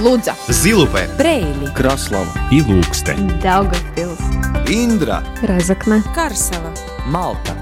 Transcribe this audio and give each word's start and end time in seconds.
Лудза, 0.00 0.34
Зилупе, 0.48 1.08
Брейли, 1.18 1.72
Краслава 1.74 2.32
и 2.50 2.62
Лукстен. 2.62 3.28
Daugavpils, 3.42 4.18
Индра, 4.66 5.22
Разокна, 5.42 6.02
Карсела. 6.14 6.72
Малта 7.06 7.54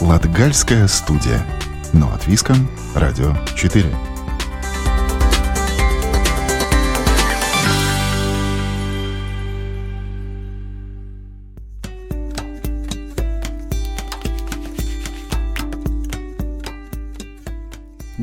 Латгальская 0.00 0.88
студия. 0.88 1.44
Но 1.92 2.08
от 2.12 2.26
Виском, 2.26 2.68
Радио 2.94 3.34
4. 3.54 3.84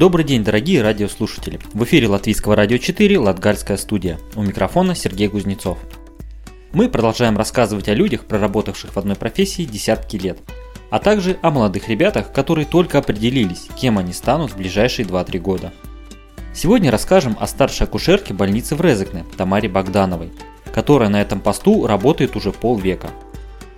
Добрый 0.04 0.26
день, 0.26 0.44
дорогие 0.44 0.82
радиослушатели. 0.82 1.62
В 1.72 1.86
эфире 1.86 2.10
Латвийского 2.10 2.58
радио 2.58 2.78
4 2.78 3.18
Латгальская 3.20 3.78
студия. 3.78 4.20
У 4.36 4.42
микрофона 4.42 4.96
Сергей 4.96 5.30
Кузнецов. 5.30 5.78
Мы 6.74 6.90
продолжаем 6.90 7.38
рассказывать 7.38 7.88
о 7.88 7.94
людях, 7.94 8.26
проработавших 8.26 8.94
в 8.94 9.00
одной 9.00 9.16
профессии 9.16 9.64
десятки 9.64 10.18
лет, 10.18 10.40
а 10.90 11.00
также 11.00 11.38
о 11.42 11.52
молодых 11.52 11.88
ребятах, 11.88 12.34
которые 12.34 12.66
только 12.66 12.98
определились, 12.98 13.70
кем 13.78 13.98
они 13.98 14.12
станут 14.12 14.52
в 14.52 14.58
ближайшие 14.58 15.06
2-3 15.06 15.40
года. 15.40 15.72
Сегодня 16.54 16.92
расскажем 16.92 17.38
о 17.40 17.48
старшей 17.48 17.84
акушерке 17.84 18.34
больницы 18.34 18.76
в 18.76 18.82
Резекне, 18.82 19.24
Тамаре 19.38 19.70
Богдановой, 19.70 20.34
которая 20.76 21.08
на 21.08 21.22
этом 21.22 21.40
посту 21.40 21.88
работает 21.88 22.36
уже 22.36 22.52
полвека. 22.52 23.12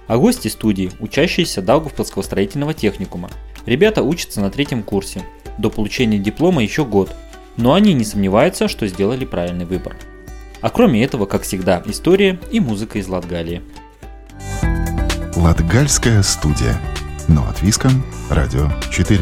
А 0.07 0.17
гости 0.17 0.47
студии– 0.47 0.89
учащиеся 0.99 1.61
Даугавпилского 1.61 2.23
строительного 2.23 2.73
техникума. 2.73 3.29
Ребята 3.67 4.01
учатся 4.01 4.41
на 4.41 4.49
третьем 4.49 4.81
курсе. 4.81 5.21
До 5.57 5.69
получения 5.69 6.19
диплома 6.19 6.61
еще 6.61 6.85
год, 6.85 7.15
но 7.57 7.73
они 7.73 7.93
не 7.93 8.03
сомневаются, 8.03 8.67
что 8.67 8.87
сделали 8.87 9.25
правильный 9.25 9.65
выбор. 9.65 9.95
А 10.61 10.69
кроме 10.69 11.03
этого, 11.03 11.25
как 11.25 11.43
всегда, 11.43 11.81
история 11.85 12.39
и 12.51 12.59
музыка 12.59 12.99
из 12.99 13.07
Латгалии. 13.07 13.61
Латгальская 15.35 16.23
студия. 16.23 16.79
Но 17.27 17.47
от 17.47 17.61
Виском, 17.61 18.03
Радио 18.29 18.69
4. 18.91 19.21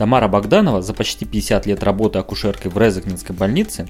Тамара 0.00 0.28
Богданова 0.28 0.80
за 0.80 0.94
почти 0.94 1.26
50 1.26 1.66
лет 1.66 1.82
работы 1.82 2.18
акушеркой 2.18 2.70
в 2.70 2.78
Резакнинской 2.78 3.36
больнице 3.36 3.86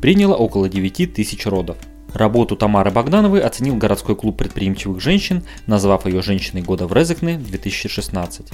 приняла 0.00 0.36
около 0.36 0.68
9 0.68 1.14
тысяч 1.14 1.46
родов. 1.46 1.76
Работу 2.14 2.56
Тамары 2.56 2.90
Богдановой 2.90 3.40
оценил 3.40 3.76
городской 3.76 4.16
клуб 4.16 4.36
предприимчивых 4.36 5.00
женщин, 5.00 5.44
назвав 5.66 6.06
ее 6.06 6.22
«Женщиной 6.22 6.62
года 6.62 6.86
в 6.86 6.92
Резекне 6.92 7.34
2016». 7.34 8.52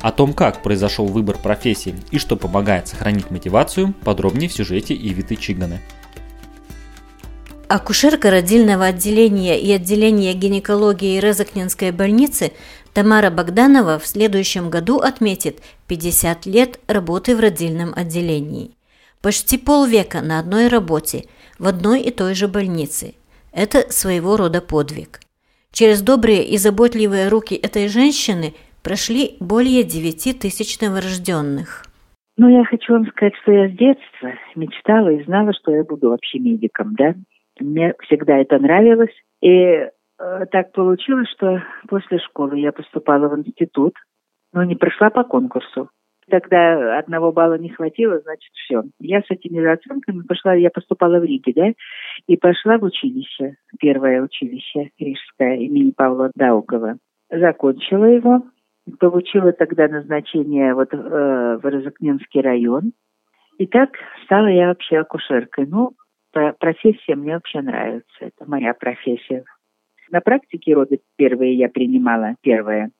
О 0.00 0.12
том, 0.12 0.32
как 0.32 0.62
произошел 0.62 1.06
выбор 1.06 1.38
профессии 1.38 1.94
и 2.12 2.18
что 2.18 2.36
помогает 2.36 2.86
сохранить 2.86 3.32
мотивацию, 3.32 3.94
подробнее 4.04 4.48
в 4.48 4.52
сюжете 4.52 4.94
Ивиты 4.94 5.34
Чиганы. 5.34 5.80
Акушерка 7.66 8.30
родильного 8.30 8.86
отделения 8.86 9.60
и 9.60 9.70
отделения 9.72 10.32
гинекологии 10.34 11.20
Резакнинской 11.20 11.90
больницы 11.90 12.52
Тамара 12.94 13.30
Богданова 13.30 13.98
в 13.98 14.06
следующем 14.06 14.70
году 14.70 15.00
отметит 15.00 15.60
50 15.88 16.46
лет 16.46 16.80
работы 16.86 17.36
в 17.36 17.40
родильном 17.40 17.92
отделении. 17.94 18.77
Почти 19.22 19.58
полвека 19.58 20.22
на 20.22 20.38
одной 20.38 20.68
работе, 20.68 21.24
в 21.58 21.66
одной 21.66 22.02
и 22.02 22.10
той 22.10 22.34
же 22.34 22.46
больнице. 22.46 23.14
Это 23.52 23.90
своего 23.90 24.36
рода 24.36 24.60
подвиг. 24.60 25.20
Через 25.72 26.02
добрые 26.02 26.44
и 26.44 26.56
заботливые 26.56 27.28
руки 27.28 27.54
этой 27.54 27.88
женщины 27.88 28.54
прошли 28.84 29.36
более 29.40 29.82
9 29.82 30.40
тысяч 30.40 30.80
новорожденных. 30.80 31.84
Ну, 32.36 32.48
я 32.48 32.64
хочу 32.64 32.92
вам 32.92 33.06
сказать, 33.08 33.34
что 33.42 33.50
я 33.50 33.68
с 33.68 33.72
детства 33.72 34.30
мечтала 34.54 35.08
и 35.08 35.24
знала, 35.24 35.52
что 35.52 35.74
я 35.74 35.82
буду 35.82 36.10
вообще 36.10 36.38
медиком, 36.38 36.94
да. 36.94 37.14
Мне 37.58 37.94
всегда 38.02 38.38
это 38.38 38.58
нравилось. 38.60 39.14
И 39.42 39.48
э, 39.48 39.90
так 40.52 40.72
получилось, 40.72 41.28
что 41.36 41.60
после 41.88 42.20
школы 42.20 42.60
я 42.60 42.70
поступала 42.70 43.28
в 43.28 43.36
институт, 43.36 43.94
но 44.52 44.62
не 44.62 44.76
прошла 44.76 45.10
по 45.10 45.24
конкурсу. 45.24 45.90
Тогда 46.30 46.98
одного 46.98 47.32
балла 47.32 47.56
не 47.58 47.70
хватило, 47.70 48.18
значит, 48.20 48.52
все. 48.52 48.82
Я 48.98 49.22
с 49.22 49.30
этими 49.30 49.64
оценками 49.64 50.22
пошла, 50.22 50.54
я 50.54 50.70
поступала 50.70 51.18
в 51.18 51.24
Риге, 51.24 51.52
да, 51.54 51.72
и 52.26 52.36
пошла 52.36 52.76
в 52.78 52.84
училище, 52.84 53.56
первое 53.78 54.22
училище 54.22 54.90
рижское 54.98 55.56
имени 55.56 55.92
Павла 55.96 56.30
Даугова. 56.34 56.98
Закончила 57.30 58.04
его, 58.04 58.42
получила 58.98 59.52
тогда 59.52 59.88
назначение 59.88 60.74
вот 60.74 60.92
э, 60.92 60.96
в 60.96 61.64
Розыкненский 61.64 62.40
район. 62.40 62.92
И 63.58 63.66
так 63.66 63.90
стала 64.24 64.46
я 64.46 64.68
вообще 64.68 64.98
акушеркой. 64.98 65.66
Ну, 65.66 65.92
профессия 66.32 67.14
мне 67.14 67.34
вообще 67.34 67.60
нравится, 67.62 68.06
это 68.20 68.44
моя 68.46 68.74
профессия. 68.74 69.44
На 70.10 70.20
практике 70.20 70.74
роды 70.74 71.00
первые 71.16 71.54
я 71.54 71.68
принимала, 71.68 72.34
первое. 72.42 72.90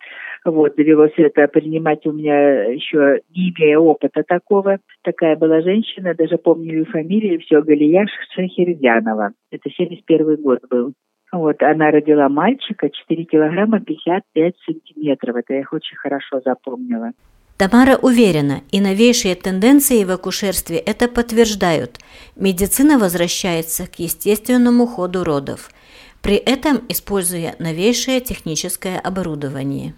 Вот, 0.44 0.76
довелось 0.76 1.12
это 1.16 1.48
принимать 1.48 2.06
у 2.06 2.12
меня 2.12 2.64
еще 2.64 3.20
не 3.34 3.50
имея 3.50 3.78
опыта 3.78 4.22
такого. 4.26 4.78
Такая 5.02 5.36
была 5.36 5.60
женщина, 5.62 6.14
даже 6.14 6.38
помню 6.38 6.78
ее 6.78 6.84
фамилию, 6.84 7.40
все, 7.40 7.62
Галия 7.62 8.06
Шахерзянова. 8.34 9.32
Это 9.50 9.70
71 9.70 10.36
год 10.36 10.60
был. 10.70 10.92
Вот, 11.32 11.62
она 11.62 11.90
родила 11.90 12.28
мальчика 12.28 12.88
4 12.88 13.24
килограмма 13.24 13.80
55 13.80 14.54
сантиметров. 14.64 15.36
Это 15.36 15.54
я 15.54 15.60
их 15.60 15.72
очень 15.72 15.96
хорошо 15.96 16.40
запомнила. 16.44 17.12
Тамара 17.58 17.96
уверена, 17.96 18.62
и 18.70 18.80
новейшие 18.80 19.34
тенденции 19.34 20.04
в 20.04 20.12
акушерстве 20.12 20.78
это 20.78 21.08
подтверждают. 21.08 21.98
Медицина 22.36 23.00
возвращается 23.00 23.88
к 23.88 23.98
естественному 23.98 24.86
ходу 24.86 25.24
родов, 25.24 25.70
при 26.22 26.36
этом 26.36 26.78
используя 26.88 27.54
новейшее 27.58 28.20
техническое 28.20 28.98
оборудование. 28.98 29.94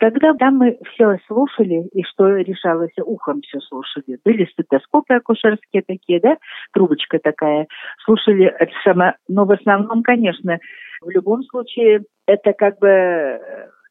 Тогда 0.00 0.34
там 0.34 0.58
мы 0.58 0.78
все 0.92 1.16
слушали, 1.26 1.88
и 1.92 2.02
что 2.02 2.36
решалось, 2.36 2.92
ухом 3.02 3.40
все 3.42 3.60
слушали. 3.60 4.18
Были 4.24 4.44
стетоскопы 4.52 5.14
акушерские 5.14 5.82
такие, 5.86 6.20
да, 6.20 6.36
трубочка 6.72 7.18
такая. 7.18 7.68
Слушали 8.04 8.46
это 8.46 8.72
само, 8.82 9.14
но 9.28 9.44
в 9.44 9.52
основном, 9.52 10.02
конечно, 10.02 10.58
в 11.00 11.08
любом 11.10 11.42
случае, 11.44 12.02
это 12.26 12.52
как 12.52 12.78
бы 12.80 13.40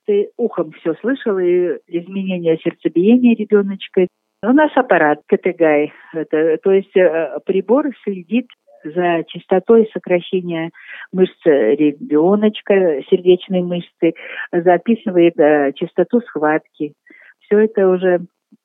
ты 0.05 0.29
ухом 0.37 0.71
все 0.73 0.93
слышал, 1.01 1.39
и 1.39 1.79
изменение 1.87 2.57
сердцебиения 2.57 3.35
ребеночка. 3.35 4.07
У 4.43 4.51
нас 4.51 4.71
аппарат 4.75 5.21
КТГ, 5.27 5.93
это, 6.13 6.57
то 6.61 6.71
есть 6.71 6.95
э, 6.97 7.39
прибор 7.45 7.87
следит 8.03 8.47
за 8.83 9.23
частотой 9.27 9.89
сокращения 9.93 10.71
мышц 11.11 11.39
ребеночка, 11.45 13.01
сердечной 13.09 13.61
мышцы, 13.61 14.13
записывает 14.51 15.39
э, 15.39 15.73
частоту 15.75 16.21
схватки. 16.21 16.93
Все 17.39 17.59
это 17.59 17.87
уже 17.87 18.21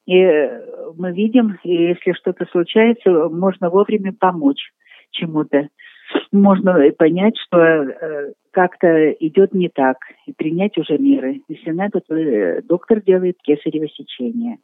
и 0.07 0.17
э, 0.17 0.63
мы 0.97 1.13
видим, 1.13 1.59
и 1.65 1.89
если 1.89 2.13
что-то 2.13 2.47
случается, 2.51 3.11
можно 3.29 3.69
вовремя 3.69 4.15
помочь 4.19 4.73
чему-то. 5.11 5.69
Можно 6.33 6.91
понять, 6.97 7.35
что 7.47 7.59
э, 7.59 8.33
как-то 8.51 9.11
идет 9.13 9.53
не 9.53 9.69
так, 9.69 9.99
и 10.27 10.33
принять 10.33 10.79
уже 10.79 10.97
меры. 10.97 11.43
Если 11.49 11.71
надо, 11.73 12.01
то 12.01 12.15
э, 12.17 12.63
доктор 12.63 13.03
делает 13.03 13.37
кесарево 13.43 13.87
сечение. 13.89 14.57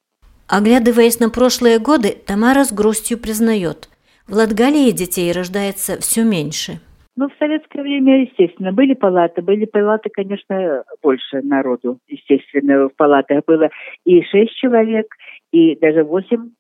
Оглядываясь 0.48 1.20
на 1.20 1.28
прошлые 1.28 1.78
годы, 1.78 2.16
Тамара 2.26 2.64
с 2.64 2.72
грустью 2.72 3.19
признает, 3.19 3.88
в 4.26 4.32
Латгалии 4.32 4.90
детей 4.90 5.32
рождается 5.32 6.00
все 6.00 6.24
меньше. 6.24 6.80
Ну, 7.16 7.28
в 7.28 7.32
советское 7.38 7.82
время, 7.82 8.22
естественно, 8.22 8.72
были 8.72 8.94
палаты. 8.94 9.43
Были 9.43 9.66
палаты, 9.66 10.08
конечно, 10.10 10.82
больше 11.02 11.43
народу, 11.43 11.99
естественно. 12.08 12.88
В 12.88 12.96
палатах 12.96 13.44
было 13.46 13.69
и 14.04 14.22
шесть 14.22 14.56
человек, 14.56 15.06
и 15.52 15.76
даже 15.76 16.02
восемь, 16.02 16.50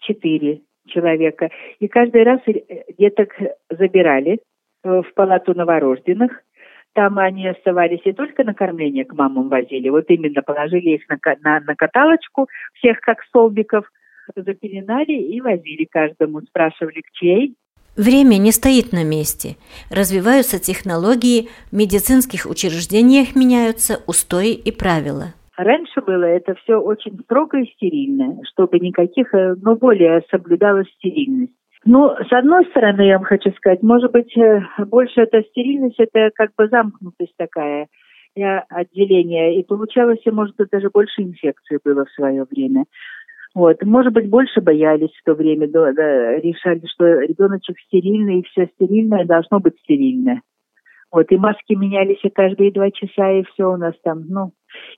четыре 0.00 0.60
человека. 0.88 1.50
И 1.78 1.88
каждый 1.88 2.24
раз 2.24 2.40
деток 2.98 3.30
забирали 3.70 4.40
э, 4.82 5.02
в 5.02 5.14
палату 5.14 5.54
новорожденных. 5.54 6.32
Там 6.92 7.18
они 7.18 7.48
оставались 7.48 8.02
и 8.04 8.12
только 8.12 8.44
на 8.44 8.54
кормление 8.54 9.04
к 9.04 9.14
мамам 9.14 9.48
возили. 9.48 9.88
Вот 9.88 10.04
именно 10.08 10.42
положили 10.42 10.90
их 10.90 11.08
на, 11.08 11.18
на, 11.42 11.60
на 11.60 11.74
каталочку, 11.76 12.48
всех 12.74 13.00
как 13.00 13.22
столбиков– 13.22 13.86
запеленали 14.36 15.12
и 15.12 15.40
возили 15.40 15.84
каждому, 15.84 16.40
спрашивали, 16.42 17.00
к 17.00 17.10
чьей. 17.12 17.54
Время 17.96 18.38
не 18.38 18.50
стоит 18.50 18.92
на 18.92 19.04
месте. 19.04 19.56
Развиваются 19.90 20.58
технологии, 20.58 21.48
в 21.70 21.76
медицинских 21.76 22.46
учреждениях 22.46 23.36
меняются 23.36 24.02
устои 24.08 24.52
и 24.52 24.72
правила. 24.72 25.34
Раньше 25.56 26.00
было 26.00 26.24
это 26.24 26.54
все 26.56 26.76
очень 26.76 27.16
строго 27.20 27.58
и 27.58 27.70
стерильно, 27.74 28.40
чтобы 28.52 28.80
никаких, 28.80 29.32
э, 29.32 29.54
но 29.62 29.76
более 29.76 30.22
соблюдалась 30.28 30.88
стерильность. 30.96 31.52
Ну, 31.84 32.08
с 32.08 32.32
одной 32.32 32.64
стороны, 32.66 33.02
я 33.02 33.18
вам 33.18 33.24
хочу 33.24 33.52
сказать, 33.52 33.82
может 33.82 34.10
быть, 34.10 34.36
э, 34.36 34.62
больше 34.86 35.20
эта 35.20 35.42
стерильность, 35.42 36.00
это 36.00 36.30
как 36.34 36.50
бы 36.56 36.68
замкнутость 36.68 37.34
такая. 37.36 37.86
отделение, 38.36 39.60
и 39.60 39.62
получалось, 39.62 40.18
может 40.26 40.56
быть, 40.56 40.68
даже 40.72 40.90
больше 40.90 41.22
инфекций 41.22 41.78
было 41.84 42.04
в 42.04 42.10
свое 42.10 42.44
время. 42.50 42.84
Вот. 43.54 43.82
Может 43.84 44.12
быть, 44.12 44.28
больше 44.28 44.60
боялись 44.60 45.12
в 45.12 45.24
то 45.24 45.34
время, 45.34 45.68
да, 45.68 45.92
да, 45.92 46.36
решали, 46.36 46.82
что 46.86 47.20
ребеночек 47.20 47.78
стерильный, 47.86 48.40
и 48.40 48.44
все 48.44 48.66
стерильное 48.74 49.24
должно 49.24 49.60
быть 49.60 49.78
стерильное. 49.78 50.42
Вот, 51.12 51.30
и 51.30 51.36
маски 51.36 51.74
менялись 51.74 52.18
и 52.24 52.28
каждые 52.28 52.72
два 52.72 52.90
часа, 52.90 53.30
и 53.30 53.44
все 53.44 53.70
у 53.70 53.76
нас 53.76 53.94
там, 54.02 54.26
ну, 54.28 54.50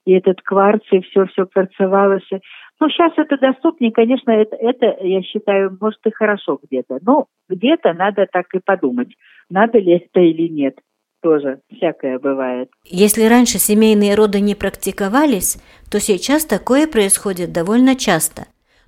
и 0.06 0.12
этот 0.12 0.40
кварц, 0.40 0.82
и 0.90 1.00
все, 1.00 1.26
все 1.26 1.44
кварцевалось. 1.44 2.26
Ну, 2.80 2.88
сейчас 2.88 3.12
это 3.18 3.36
доступнее, 3.36 3.92
конечно, 3.92 4.30
это, 4.30 4.56
это, 4.56 4.96
я 5.02 5.20
считаю, 5.20 5.76
может 5.78 6.00
и 6.06 6.10
хорошо 6.10 6.58
где-то. 6.62 7.00
Но 7.02 7.26
где-то 7.50 7.92
надо 7.92 8.26
так 8.32 8.46
и 8.54 8.60
подумать, 8.64 9.14
надо 9.50 9.78
ли 9.78 9.92
это 9.92 10.20
или 10.20 10.48
нет. 10.48 10.78
Тоже 11.26 11.58
всякое 11.76 12.20
бывает. 12.20 12.70
Если 12.84 13.24
раньше 13.24 13.58
семейные 13.58 14.14
роды 14.14 14.38
не 14.38 14.54
практиковались, 14.54 15.56
то 15.90 15.98
сейчас 15.98 16.44
такое 16.44 16.86
происходит 16.86 17.52
довольно 17.52 17.96
часто. 17.96 18.42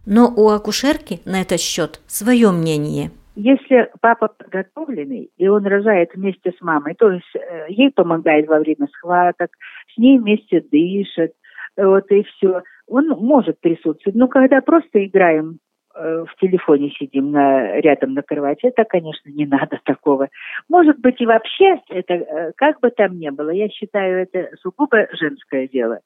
Но 0.07 0.33
у 0.37 0.49
акушерки 0.51 1.19
на 1.25 1.41
этот 1.41 1.59
счет 1.59 2.01
свое 2.07 2.53
мнение. 2.53 3.11
Если 3.35 3.91
папа 4.01 4.29
подготовленный, 4.29 5.33
и 5.37 5.49
он 5.49 5.67
рожает 5.67 6.11
вместе 6.15 6.53
с 6.57 6.61
мамой, 6.61 6.95
то 6.97 7.11
есть 7.11 7.27
э, 7.35 7.67
ей 7.71 7.91
помогает 7.91 8.47
во 8.47 8.61
время 8.61 8.87
схваток, 8.93 9.51
с 9.93 9.99
ней 9.99 10.21
вместе 10.21 10.61
дышит, 10.61 11.33
вот 11.77 12.09
и 12.13 12.23
все, 12.23 12.63
он 12.87 13.09
может 13.19 13.59
присутствовать. 13.59 14.15
Но 14.15 14.29
когда 14.29 14.61
просто 14.61 15.05
играем 15.05 15.59
в 15.99 16.41
телефоне 16.41 16.91
сидим 16.91 17.31
на, 17.31 17.81
рядом 17.81 18.15
на 18.15 18.23
кровати, 18.23 18.67
это, 18.67 18.85
конечно, 18.85 19.29
не 19.31 19.47
надо 19.47 19.81
такого. 19.85 20.29
Может 20.69 20.99
быть, 21.01 21.21
и 21.21 21.27
вообще, 21.27 21.81
это 21.89 22.15
э, 22.15 22.53
как 22.57 22.81
бы 22.81 22.91
там 22.91 23.19
ни 23.19 23.29
было, 23.31 23.51
я 23.51 23.69
считаю, 23.69 24.23
это 24.23 24.57
сугубо 24.63 25.09
женское 25.13 25.69
дело. 25.69 26.01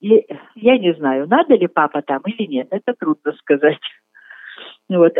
И 0.00 0.26
я 0.56 0.78
не 0.78 0.92
знаю, 0.94 1.26
надо 1.26 1.54
ли 1.54 1.66
папа 1.66 2.02
там 2.02 2.22
или 2.26 2.46
нет, 2.46 2.68
это 2.70 2.94
трудно 2.98 3.32
сказать. 3.32 3.80
Вот. 4.88 5.14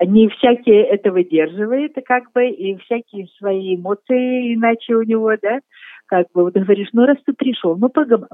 Не 0.00 0.28
всякие 0.28 0.84
это 0.84 1.12
выдерживает, 1.12 1.94
как 2.04 2.32
бы, 2.32 2.48
и 2.48 2.76
всякие 2.78 3.28
свои 3.38 3.76
эмоции 3.76 4.54
иначе 4.54 4.94
у 4.94 5.02
него, 5.02 5.32
да, 5.40 5.60
как 6.06 6.26
бы, 6.32 6.44
вот 6.44 6.54
говоришь, 6.54 6.88
ну, 6.92 7.04
раз 7.04 7.16
ты 7.24 7.32
пришел, 7.32 7.76
ну, 7.76 7.88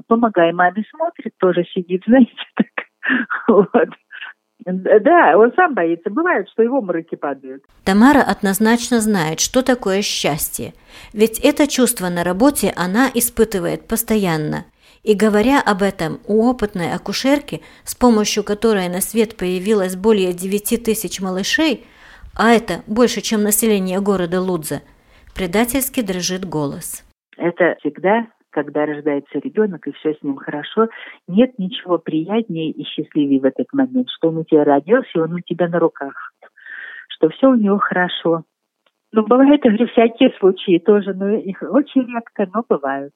помогай 0.07 0.51
маме, 0.51 0.83
смотрит, 0.89 1.33
тоже 1.39 1.63
сидит, 1.65 2.03
знаете, 2.07 2.31
так, 2.55 2.67
вот. 3.47 3.89
Да, 4.65 5.37
он 5.37 5.51
сам 5.55 5.73
боится. 5.73 6.09
Бывает, 6.09 6.47
что 6.49 6.63
его 6.63 6.81
мрыки 6.81 7.15
падают. 7.15 7.63
Тамара 7.83 8.21
однозначно 8.21 9.01
знает, 9.01 9.39
что 9.39 9.61
такое 9.61 10.01
счастье. 10.01 10.73
Ведь 11.13 11.39
это 11.39 11.67
чувство 11.67 12.09
на 12.09 12.23
работе 12.23 12.73
она 12.75 13.09
испытывает 13.13 13.87
постоянно. 13.87 14.65
И 15.03 15.15
говоря 15.15 15.59
об 15.59 15.81
этом 15.81 16.19
у 16.27 16.47
опытной 16.47 16.93
акушерки, 16.93 17.61
с 17.83 17.93
помощью 17.93 18.43
которой 18.43 18.87
на 18.87 19.01
свет 19.01 19.35
появилось 19.35 19.97
более 19.97 20.31
9 20.33 20.83
тысяч 20.83 21.19
малышей, 21.19 21.85
а 22.35 22.51
это 22.51 22.83
больше, 22.87 23.21
чем 23.21 23.43
население 23.43 23.99
города 23.99 24.41
Лудза, 24.41 24.81
предательски 25.35 26.01
дрожит 26.01 26.45
голос. 26.45 27.03
Это 27.37 27.75
всегда, 27.79 28.27
когда 28.53 28.85
рождается 28.85 29.39
ребенок 29.39 29.85
и 29.87 29.91
все 29.93 30.13
с 30.13 30.21
ним 30.21 30.37
хорошо, 30.37 30.87
нет 31.27 31.57
ничего 31.57 31.97
приятнее 31.97 32.71
и 32.71 32.83
счастливее 32.85 33.41
в 33.41 33.45
этот 33.45 33.67
момент, 33.73 34.07
что 34.15 34.29
он 34.29 34.37
у 34.37 34.43
тебя 34.43 34.63
родился, 34.63 35.09
и 35.15 35.19
он 35.19 35.33
у 35.33 35.39
тебя 35.39 35.67
на 35.67 35.79
руках, 35.79 36.13
что 37.09 37.29
все 37.29 37.49
у 37.49 37.55
него 37.55 37.79
хорошо. 37.79 38.43
Ну, 39.11 39.25
бывают, 39.25 39.61
говорю, 39.61 39.87
всякие 39.87 40.31
случаи 40.39 40.79
тоже, 40.79 41.13
но 41.13 41.29
их 41.35 41.61
очень 41.61 42.07
редко, 42.07 42.47
но 42.53 42.63
бывают. 42.67 43.13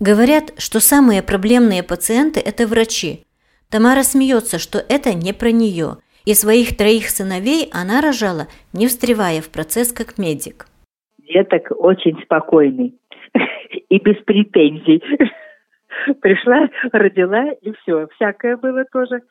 Говорят, 0.00 0.52
что 0.58 0.80
самые 0.80 1.22
проблемные 1.22 1.82
пациенты– 1.82 2.40
это 2.44 2.66
врачи. 2.66 3.24
Тамара 3.70 4.02
смеется, 4.02 4.58
что 4.58 4.78
это 4.78 5.14
не 5.14 5.32
про 5.32 5.50
нее, 5.50 5.98
и 6.24 6.34
своих 6.34 6.76
троих 6.76 7.08
сыновей 7.08 7.68
она 7.72 8.00
рожала, 8.00 8.48
не 8.72 8.86
встревая 8.86 9.40
в 9.40 9.50
процесс 9.50 9.92
как 9.92 10.18
медик. 10.18 10.66
Деток 11.18 11.72
очень 11.78 12.20
спокойный 12.22 12.98
и 13.88 13.98
без 13.98 14.16
претензий. 14.24 15.02
Пришла, 16.20 16.68
родила, 16.92 17.52
и 17.62 17.72
все. 17.72 18.08
Всякое 18.14 18.56
было 18.56 18.84
тоже. 18.92 19.22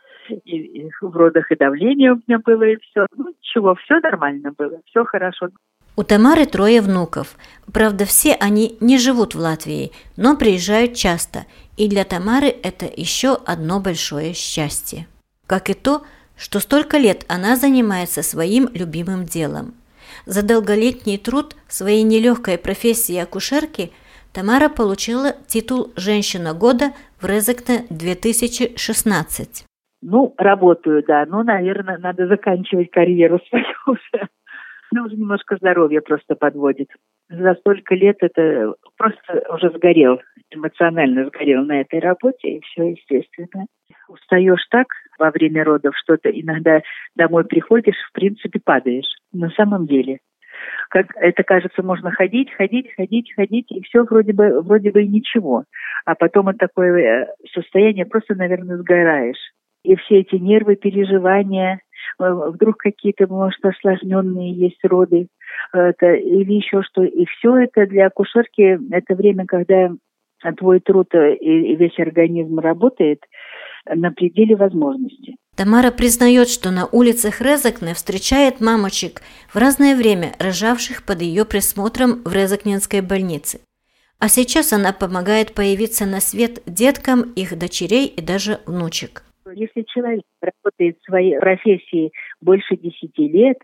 И, 0.45 0.57
и 0.57 0.89
в 1.01 1.15
родах 1.15 1.51
и 1.51 1.55
давление 1.55 2.13
у 2.13 2.21
меня 2.25 2.39
было, 2.39 2.63
и 2.63 2.77
все. 2.77 3.05
Ну, 3.15 3.29
ничего, 3.29 3.75
все 3.75 3.99
нормально 3.99 4.53
было, 4.57 4.79
все 4.85 5.03
хорошо. 5.03 5.49
У 5.95 6.03
Тамары 6.03 6.45
трое 6.45 6.81
внуков. 6.81 7.35
Правда, 7.71 8.05
все 8.05 8.33
они 8.33 8.77
не 8.79 8.97
живут 8.97 9.35
в 9.35 9.39
Латвии, 9.39 9.91
но 10.17 10.35
приезжают 10.35 10.95
часто, 10.95 11.45
и 11.77 11.87
для 11.87 12.03
Тамары 12.03 12.47
это 12.47 12.85
еще 12.85 13.37
одно 13.45 13.79
большое 13.79 14.33
счастье. 14.33 15.05
Как 15.45 15.69
и 15.69 15.73
то, 15.73 16.01
что 16.35 16.59
столько 16.59 16.97
лет 16.97 17.25
она 17.27 17.55
занимается 17.55 18.23
своим 18.23 18.69
любимым 18.73 19.25
делом. 19.25 19.75
За 20.25 20.45
долголетний 20.45 21.17
труд 21.17 21.55
своей 21.67 22.03
нелегкой 22.03 22.57
профессии 22.57 23.17
акушерки 23.17 23.91
Тамара 24.33 24.69
получила 24.69 25.33
титул 25.47 25.91
«Женщина 25.95 26.53
года» 26.53 26.91
в 27.21 27.25
Резекте 27.25 27.85
2016. 27.89 29.65
Ну, 30.01 30.33
работаю, 30.37 31.03
да. 31.07 31.25
Ну, 31.25 31.43
наверное, 31.43 31.97
надо 31.97 32.27
заканчивать 32.27 32.91
карьеру 32.91 33.39
свою 33.49 33.65
уже 33.87 34.27
ну, 34.93 35.05
уже 35.05 35.15
немножко 35.15 35.57
здоровье 35.57 36.01
просто 36.01 36.35
подводит. 36.35 36.87
За 37.29 37.55
столько 37.55 37.95
лет 37.95 38.17
это 38.19 38.75
просто 38.95 39.43
уже 39.51 39.71
сгорел, 39.71 40.21
эмоционально 40.51 41.25
сгорел 41.25 41.63
на 41.63 41.81
этой 41.81 41.99
работе, 41.99 42.57
и 42.57 42.61
все 42.61 42.91
естественно. 42.91 43.65
Устаешь 44.07 44.65
так 44.69 44.87
во 45.19 45.31
время 45.31 45.63
родов, 45.63 45.95
что-то 45.97 46.29
иногда 46.29 46.81
домой 47.15 47.45
приходишь, 47.45 47.97
в 48.09 48.13
принципе, 48.13 48.59
падаешь. 48.63 49.11
На 49.31 49.49
самом 49.51 49.87
деле. 49.87 50.19
Как 50.89 51.07
это 51.15 51.43
кажется, 51.43 51.83
можно 51.83 52.11
ходить, 52.11 52.51
ходить, 52.53 52.93
ходить, 52.95 53.33
ходить, 53.35 53.71
и 53.71 53.81
все 53.81 54.03
вроде 54.03 54.33
бы, 54.33 54.61
вроде 54.61 54.91
бы 54.91 55.03
и 55.03 55.07
ничего. 55.07 55.65
А 56.05 56.15
потом 56.15 56.47
от 56.47 56.57
такое 56.57 56.97
э, 56.97 57.27
состояние 57.53 58.05
просто, 58.05 58.35
наверное, 58.35 58.77
сгораешь. 58.77 59.51
И 59.83 59.95
все 59.95 60.19
эти 60.19 60.35
нервы, 60.35 60.75
переживания, 60.75 61.81
Э, 62.19 62.33
вдруг 62.49 62.77
какие-то, 62.77 63.27
может, 63.27 63.63
осложненные 63.63 64.51
есть 64.51 64.83
роды 64.83 65.27
это, 65.71 66.13
или 66.13 66.53
еще 66.53 66.81
что. 66.83 67.03
И 67.03 67.25
все 67.25 67.57
это 67.57 67.85
для 67.87 68.07
акушерки, 68.07 68.79
это 68.91 69.15
время, 69.15 69.45
когда 69.45 69.91
твой 70.57 70.81
труд 70.81 71.07
и 71.15 71.75
весь 71.75 71.97
организм 71.99 72.59
работает 72.59 73.19
на 73.85 74.11
пределе 74.11 74.55
возможностей. 74.55 75.37
Тамара 75.55 75.91
признает, 75.91 76.49
что 76.49 76.71
на 76.71 76.87
улицах 76.87 77.41
Резакне 77.41 77.93
встречает 77.93 78.59
мамочек 78.59 79.21
в 79.53 79.57
разное 79.57 79.95
время, 79.95 80.33
рожавших 80.39 81.05
под 81.05 81.21
ее 81.21 81.45
присмотром 81.45 82.23
в 82.23 82.33
Резакненской 82.33 83.01
больнице. 83.01 83.59
А 84.19 84.29
сейчас 84.29 84.73
она 84.73 84.93
помогает 84.93 85.53
появиться 85.53 86.05
на 86.05 86.21
свет 86.21 86.63
деткам, 86.65 87.33
их 87.35 87.57
дочерей 87.59 88.07
и 88.07 88.21
даже 88.21 88.59
внучек. 88.65 89.23
Если 89.53 89.83
человек 89.83 90.23
работает 90.41 90.97
в 90.99 91.05
своей 91.05 91.37
профессии 91.37 92.11
больше 92.41 92.75
десяти 92.77 93.27
лет, 93.27 93.57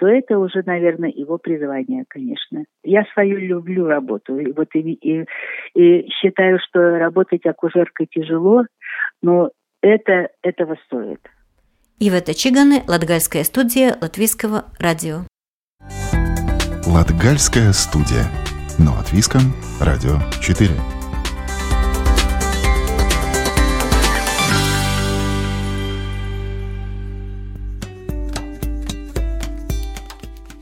то 0.00 0.08
это 0.08 0.38
уже, 0.38 0.62
наверное, 0.64 1.10
его 1.10 1.38
призвание, 1.38 2.04
конечно. 2.08 2.64
Я 2.82 3.04
свою 3.12 3.38
люблю 3.38 3.86
работу. 3.86 4.38
И, 4.38 4.50
вот 4.50 4.68
и, 4.74 4.80
и, 4.80 5.24
и 5.74 6.08
считаю, 6.08 6.58
что 6.58 6.98
работать 6.98 7.44
акушеркой 7.46 8.08
тяжело, 8.10 8.64
но 9.22 9.50
это 9.82 10.28
этого 10.42 10.76
стоит. 10.86 11.20
Ивета 11.98 12.34
Чиганы, 12.34 12.82
Латгальская 12.86 13.44
студия 13.44 13.96
Латвийского 14.00 14.66
радио. 14.78 15.26
Латгальская 16.86 17.72
студия. 17.72 18.24
Но 18.78 18.98
от 18.98 19.12
Виском, 19.12 19.54
Радио 19.80 20.18
4. 20.40 20.70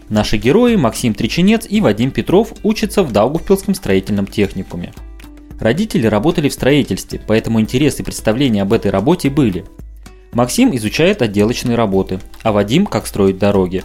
Наши 0.08 0.38
герои 0.38 0.74
Максим 0.74 1.14
Треченец 1.14 1.66
и 1.68 1.80
Вадим 1.80 2.10
Петров 2.10 2.52
учатся 2.64 3.02
в 3.02 3.12
Даугавпилском 3.12 3.74
строительном 3.74 4.26
техникуме. 4.26 4.92
Родители 5.60 6.06
работали 6.06 6.48
в 6.48 6.52
строительстве, 6.52 7.20
поэтому 7.26 7.60
интерес 7.60 7.98
и 7.98 8.02
представления 8.02 8.62
об 8.62 8.72
этой 8.72 8.90
работе 8.90 9.28
были. 9.28 9.64
Максим 10.32 10.74
изучает 10.76 11.22
отделочные 11.22 11.76
работы, 11.76 12.20
а 12.42 12.52
Вадим 12.52 12.86
как 12.86 13.06
строить 13.06 13.38
дороги. 13.38 13.82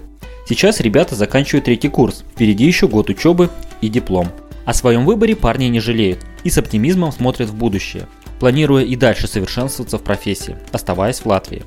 Сейчас 0.47 0.81
ребята 0.81 1.15
заканчивают 1.15 1.65
третий 1.65 1.89
курс, 1.89 2.23
впереди 2.33 2.65
еще 2.65 2.87
год 2.87 3.09
учебы 3.09 3.49
и 3.81 3.87
диплом. 3.87 4.27
О 4.65 4.73
своем 4.73 5.05
выборе 5.05 5.35
парни 5.35 5.65
не 5.65 5.79
жалеют 5.79 6.19
и 6.43 6.49
с 6.49 6.57
оптимизмом 6.57 7.11
смотрят 7.11 7.49
в 7.49 7.55
будущее, 7.55 8.07
планируя 8.39 8.83
и 8.83 8.95
дальше 8.95 9.27
совершенствоваться 9.27 9.97
в 9.97 10.03
профессии, 10.03 10.57
оставаясь 10.71 11.19
в 11.19 11.25
Латвии. 11.25 11.63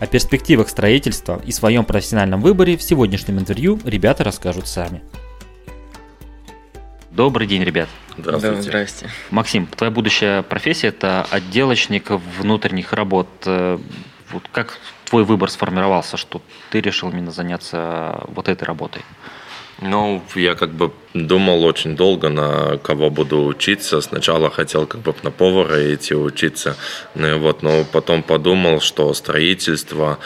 О 0.00 0.06
перспективах 0.06 0.68
строительства 0.68 1.40
и 1.44 1.52
своем 1.52 1.84
профессиональном 1.84 2.40
выборе 2.40 2.76
в 2.76 2.82
сегодняшнем 2.82 3.38
интервью 3.38 3.78
ребята 3.84 4.24
расскажут 4.24 4.66
сами. 4.68 5.02
Добрый 7.10 7.48
день, 7.48 7.64
ребят. 7.64 7.88
Здравствуйте. 8.16 8.56
Да, 8.56 8.62
здрасте. 8.62 9.10
Максим, 9.30 9.66
твоя 9.66 9.90
будущая 9.90 10.42
профессия– 10.42 10.86
это 10.88 11.26
отделочник 11.28 12.10
внутренних 12.10 12.92
работ. 12.92 13.26
Э, 13.46 13.78
вот 14.30 14.44
как 14.52 14.78
твой 15.06 15.24
выбор 15.24 15.50
сформировался, 15.50 16.16
что 16.16 16.40
ты 16.70 16.80
решил 16.80 17.10
именно 17.10 17.32
заняться 17.32 18.22
вот 18.28 18.48
этой 18.48 18.62
работой? 18.62 19.02
Ну, 19.80 20.22
я 20.36 20.54
как 20.54 20.70
бы 20.70 20.92
думал 21.14 21.64
очень 21.64 21.96
долго, 21.96 22.28
на 22.28 22.78
кого 22.78 23.10
буду 23.10 23.44
учиться. 23.44 24.00
Сначала 24.00 24.50
хотел 24.50 24.86
как 24.86 25.00
бы 25.00 25.14
на 25.22 25.30
повара 25.30 25.94
идти 25.94 26.14
учиться, 26.14 26.76
ну, 27.14 27.38
вот, 27.38 27.62
но 27.62 27.84
потом 27.84 28.22
подумал, 28.22 28.80
что 28.80 29.12
строительство, 29.14 30.18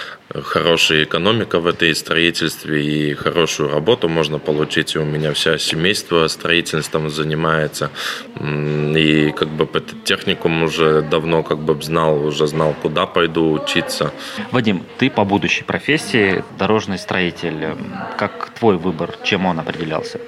хорошая 0.42 1.04
экономика 1.04 1.60
в 1.60 1.66
этой 1.66 1.94
строительстве 1.94 2.84
и 2.84 3.14
хорошую 3.14 3.70
работу 3.70 4.08
можно 4.08 4.38
получить. 4.38 4.94
И 4.94 4.98
у 4.98 5.04
меня 5.04 5.32
вся 5.32 5.58
семейство 5.58 6.28
строительством 6.28 7.08
занимается. 7.10 7.90
И 8.40 9.32
как 9.36 9.48
бы 9.48 9.68
техникум 10.04 10.62
уже 10.62 11.02
давно 11.02 11.42
как 11.42 11.58
бы 11.58 11.80
знал, 11.82 12.24
уже 12.24 12.46
знал, 12.46 12.74
куда 12.82 13.06
пойду 13.06 13.52
учиться. 13.52 14.12
Вадим, 14.50 14.84
ты 14.98 15.10
по 15.10 15.24
будущей 15.24 15.64
профессии 15.64 16.44
дорожный 16.58 16.98
строитель. 16.98 17.76
Как 18.18 18.50
твой 18.58 18.76
выбор, 18.76 19.16
чем 19.24 19.46
он 19.46 19.58
определялся? 19.60 20.20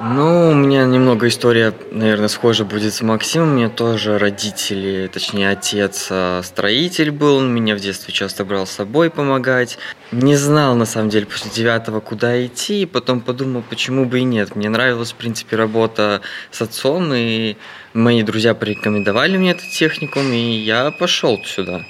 Ну, 0.00 0.50
у 0.50 0.54
меня 0.54 0.84
немного 0.86 1.26
история, 1.26 1.74
наверное, 1.90 2.28
схожа 2.28 2.64
будет 2.64 2.94
с 2.94 3.02
Максимом. 3.02 3.50
У 3.50 3.54
меня 3.56 3.68
тоже 3.68 4.16
родители, 4.16 5.10
точнее, 5.12 5.50
отец 5.50 6.06
а, 6.10 6.40
строитель 6.44 7.10
был. 7.10 7.38
Он 7.38 7.52
меня 7.52 7.74
в 7.74 7.80
детстве 7.80 8.14
часто 8.14 8.44
брал 8.44 8.64
с 8.64 8.70
собой 8.70 9.10
помогать. 9.10 9.76
Не 10.12 10.36
знал, 10.36 10.76
на 10.76 10.84
самом 10.84 11.08
деле, 11.08 11.26
после 11.26 11.50
девятого, 11.50 11.98
куда 11.98 12.46
идти. 12.46 12.82
И 12.82 12.86
потом 12.86 13.20
подумал, 13.20 13.64
почему 13.68 14.04
бы 14.04 14.20
и 14.20 14.24
нет. 14.24 14.54
Мне 14.54 14.68
нравилась, 14.68 15.10
в 15.10 15.16
принципе, 15.16 15.56
работа 15.56 16.20
с 16.52 16.62
отцом. 16.62 17.12
И 17.12 17.56
мои 17.92 18.22
друзья 18.22 18.54
порекомендовали 18.54 19.36
мне 19.36 19.50
этот 19.50 19.68
техникум, 19.70 20.32
и 20.32 20.36
я 20.36 20.92
пошел 20.92 21.40
сюда. 21.44 21.84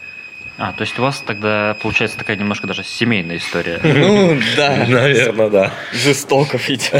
А, 0.59 0.73
то 0.73 0.83
есть 0.83 0.99
у 0.99 1.03
вас 1.03 1.23
тогда 1.25 1.77
получается 1.81 2.19
такая 2.19 2.37
немножко 2.37 2.67
даже 2.67 2.83
семейная 2.83 3.37
история. 3.37 3.81
Ну, 3.99 4.39
да. 4.57 4.87
Наверное, 4.89 5.51
да. 5.51 5.73
Жестоко 5.93 6.59
ведь. 6.67 6.93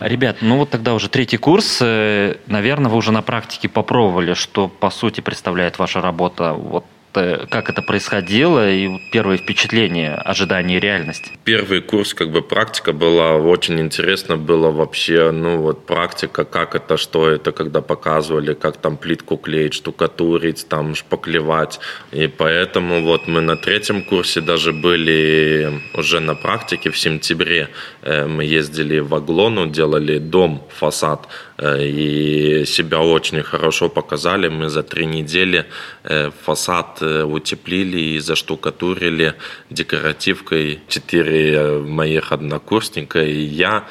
Ребят, 0.00 0.38
ну 0.40 0.58
вот 0.58 0.70
тогда 0.70 0.94
уже 0.94 1.08
третий 1.08 1.36
курс. 1.36 1.78
Э, 1.80 2.36
наверное, 2.46 2.90
вы 2.90 2.96
уже 2.96 3.12
на 3.12 3.22
практике 3.22 3.68
попробовали, 3.68 4.34
что 4.34 4.68
по 4.68 4.90
сути 4.90 5.20
представляет 5.20 5.78
ваша 5.78 6.00
работа. 6.00 6.52
Вот 6.52 6.84
как 7.14 7.70
это 7.70 7.82
происходило 7.82 8.70
и 8.70 8.98
первые 9.12 9.38
впечатления, 9.38 10.14
ожидания 10.14 10.80
реальность? 10.80 11.32
Первый 11.44 11.80
курс, 11.80 12.14
как 12.14 12.30
бы 12.30 12.42
практика 12.42 12.92
была 12.92 13.36
очень 13.36 13.80
интересно 13.80 14.36
было 14.36 14.70
вообще, 14.70 15.30
ну 15.30 15.58
вот 15.58 15.86
практика, 15.86 16.44
как 16.44 16.74
это, 16.74 16.96
что 16.96 17.28
это, 17.28 17.52
когда 17.52 17.80
показывали, 17.80 18.54
как 18.54 18.76
там 18.76 18.96
плитку 18.96 19.36
клеить, 19.36 19.74
штукатурить, 19.74 20.66
там 20.68 20.94
шпаклевать. 20.94 21.80
И 22.12 22.26
поэтому 22.26 23.02
вот 23.02 23.28
мы 23.28 23.40
на 23.40 23.56
третьем 23.56 24.02
курсе 24.02 24.40
даже 24.40 24.72
были 24.72 25.80
уже 25.94 26.20
на 26.20 26.34
практике 26.34 26.90
в 26.90 26.98
сентябре. 26.98 27.68
Э, 28.02 28.26
мы 28.26 28.44
ездили 28.44 28.98
в 28.98 29.14
Аглону, 29.14 29.66
делали 29.66 30.18
дом, 30.18 30.66
фасад 30.68 31.28
и 31.62 32.64
себя 32.66 33.00
очень 33.00 33.42
хорошо 33.42 33.88
показали. 33.88 34.48
Мы 34.48 34.68
за 34.68 34.82
три 34.82 35.06
недели 35.06 35.66
э, 36.02 36.30
фасад 36.44 36.98
э, 37.00 37.22
утеплили 37.22 37.98
и 37.98 38.18
заштукатурили 38.18 39.34
декоративкой. 39.70 40.80
Четыре 40.88 41.78
моих 41.78 42.32
однокурсника 42.32 43.22
и 43.22 43.40
я. 43.40 43.84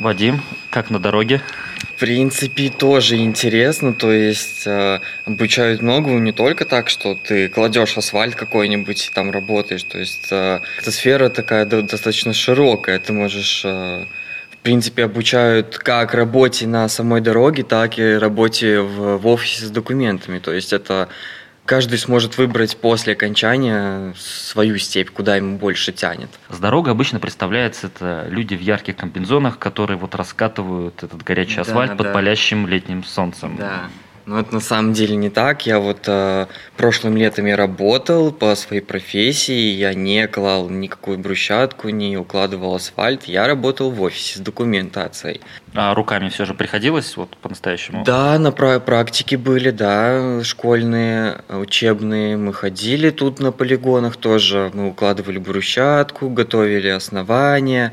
Вадим, 0.00 0.42
как 0.70 0.90
на 0.90 0.98
дороге? 0.98 1.40
В 1.96 2.00
принципе, 2.00 2.68
тоже 2.68 3.16
интересно, 3.16 3.94
то 3.94 4.12
есть 4.12 4.66
э, 4.66 5.00
обучают 5.24 5.80
многому 5.80 6.18
не 6.18 6.32
только 6.32 6.66
так, 6.66 6.90
что 6.90 7.14
ты 7.14 7.48
кладешь 7.48 7.96
асфальт 7.96 8.34
какой-нибудь 8.34 9.06
и 9.06 9.14
там 9.14 9.30
работаешь, 9.30 9.84
то 9.84 9.98
есть 9.98 10.28
э, 10.30 10.60
эта 10.78 10.92
сфера 10.92 11.30
такая 11.30 11.64
достаточно 11.64 12.34
широкая, 12.34 12.98
ты 12.98 13.14
можешь 13.14 13.62
э, 13.64 14.04
принципе, 14.66 15.04
обучают 15.04 15.78
как 15.78 16.12
работе 16.12 16.66
на 16.66 16.88
самой 16.88 17.20
дороге, 17.20 17.62
так 17.62 18.00
и 18.00 18.14
работе 18.14 18.80
в, 18.80 19.16
в 19.16 19.26
офисе 19.28 19.66
с 19.66 19.70
документами. 19.70 20.40
То 20.40 20.52
есть 20.52 20.72
это 20.72 21.08
каждый 21.66 22.00
сможет 22.00 22.36
выбрать 22.36 22.76
после 22.76 23.12
окончания 23.12 24.12
свою 24.18 24.76
степь, 24.78 25.10
куда 25.10 25.36
ему 25.36 25.56
больше 25.56 25.92
тянет. 25.92 26.30
С 26.48 26.58
дорогой 26.58 26.90
обычно 26.90 27.20
представляется 27.20 27.86
это 27.86 28.26
люди 28.28 28.56
в 28.56 28.60
ярких 28.60 28.96
комбинзонах, 28.96 29.60
которые 29.60 29.98
вот 29.98 30.16
раскатывают 30.16 31.00
этот 31.00 31.22
горячий 31.22 31.60
асфальт 31.60 31.92
да, 31.92 31.96
под 31.96 32.06
да. 32.08 32.12
палящим 32.12 32.66
летним 32.66 33.04
солнцем. 33.04 33.54
Да. 33.56 33.84
Но 34.26 34.40
это 34.40 34.54
на 34.54 34.60
самом 34.60 34.92
деле 34.92 35.14
не 35.14 35.30
так. 35.30 35.66
Я 35.66 35.78
вот 35.78 36.00
э, 36.08 36.46
прошлым 36.76 37.16
летом 37.16 37.46
я 37.46 37.56
работал 37.56 38.32
по 38.32 38.56
своей 38.56 38.82
профессии, 38.82 39.70
я 39.70 39.94
не 39.94 40.26
клал 40.26 40.68
никакую 40.68 41.18
брусчатку, 41.18 41.90
не 41.90 42.16
укладывал 42.18 42.74
асфальт. 42.74 43.24
Я 43.24 43.46
работал 43.46 43.92
в 43.92 44.02
офисе 44.02 44.38
с 44.38 44.40
документацией. 44.40 45.40
А 45.74 45.94
руками 45.94 46.28
все 46.30 46.44
же 46.44 46.54
приходилось 46.54 47.16
вот 47.16 47.36
по-настоящему? 47.36 48.02
Да, 48.04 48.38
на 48.38 48.50
практике 48.50 49.36
были, 49.36 49.70
да, 49.70 50.42
школьные, 50.42 51.42
учебные. 51.48 52.36
Мы 52.36 52.52
ходили 52.52 53.10
тут 53.10 53.40
на 53.40 53.52
полигонах 53.52 54.16
тоже. 54.16 54.70
Мы 54.74 54.88
укладывали 54.88 55.38
брусчатку, 55.38 56.30
готовили 56.30 56.88
основания, 56.88 57.92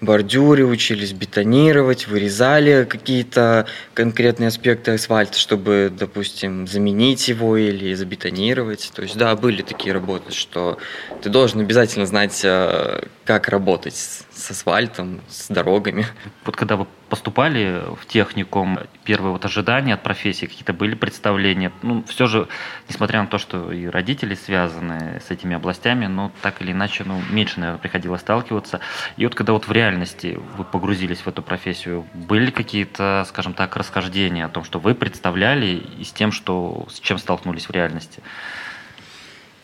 бордюры, 0.00 0.64
учились 0.64 1.12
бетонировать, 1.12 2.06
вырезали 2.06 2.84
какие-то 2.88 3.66
конкретные 3.94 4.48
аспекты 4.48 4.92
асфальта, 4.92 5.38
чтобы, 5.38 5.73
допустим, 5.90 6.66
заменить 6.66 7.28
его 7.28 7.56
или 7.56 7.94
забетонировать. 7.94 8.92
То 8.94 9.02
есть, 9.02 9.16
да, 9.16 9.34
были 9.36 9.62
такие 9.62 9.92
работы, 9.92 10.32
что 10.32 10.78
ты 11.22 11.30
должен 11.30 11.60
обязательно 11.60 12.06
знать, 12.06 12.40
э, 12.44 13.02
как 13.24 13.48
работать 13.48 13.94
с 13.94 14.50
асфальтом, 14.50 15.20
с 15.28 15.48
дорогами. 15.48 16.06
Вот 16.44 16.56
когда 16.56 16.76
вы 16.76 16.86
поступали 17.08 17.82
в 18.00 18.06
техникум, 18.06 18.78
первые 19.04 19.32
вот 19.32 19.44
ожидания 19.44 19.94
от 19.94 20.02
профессии, 20.02 20.46
какие-то 20.46 20.72
были 20.72 20.94
представления? 20.94 21.72
Ну, 21.82 22.04
все 22.06 22.26
же, 22.26 22.48
несмотря 22.88 23.20
на 23.22 23.28
то, 23.28 23.38
что 23.38 23.72
и 23.72 23.86
родители 23.86 24.34
связаны 24.34 25.20
с 25.26 25.30
этими 25.30 25.56
областями, 25.56 26.06
но 26.06 26.32
так 26.42 26.60
или 26.62 26.72
иначе, 26.72 27.04
ну, 27.04 27.20
меньше, 27.30 27.60
наверное, 27.60 27.80
приходилось 27.80 28.20
сталкиваться. 28.20 28.80
И 29.16 29.24
вот 29.24 29.34
когда 29.34 29.52
вот 29.52 29.66
в 29.66 29.72
реальности 29.72 30.38
вы 30.56 30.64
погрузились 30.64 31.20
в 31.20 31.26
эту 31.28 31.42
профессию, 31.42 32.06
были 32.14 32.50
какие-то, 32.50 33.24
скажем 33.28 33.54
так, 33.54 33.76
расхождения 33.76 34.44
о 34.44 34.48
том, 34.48 34.64
что 34.64 34.78
вы 34.78 34.94
представляли 34.94 35.82
и 35.98 36.04
с 36.04 36.12
тем, 36.12 36.32
что, 36.32 36.86
с 36.90 37.00
чем 37.00 37.18
столкнулись 37.18 37.68
в 37.68 37.70
реальности? 37.70 38.22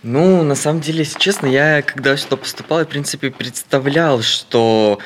Ну, 0.03 0.43
на 0.43 0.55
самом 0.55 0.81
деле, 0.81 1.01
если 1.01 1.19
честно, 1.19 1.47
я 1.47 1.83
когда 1.83 2.17
сюда 2.17 2.37
поступал, 2.37 2.79
я, 2.79 2.85
в 2.87 2.89
принципе, 2.89 3.31
представлял, 3.31 4.23
что 4.23 4.99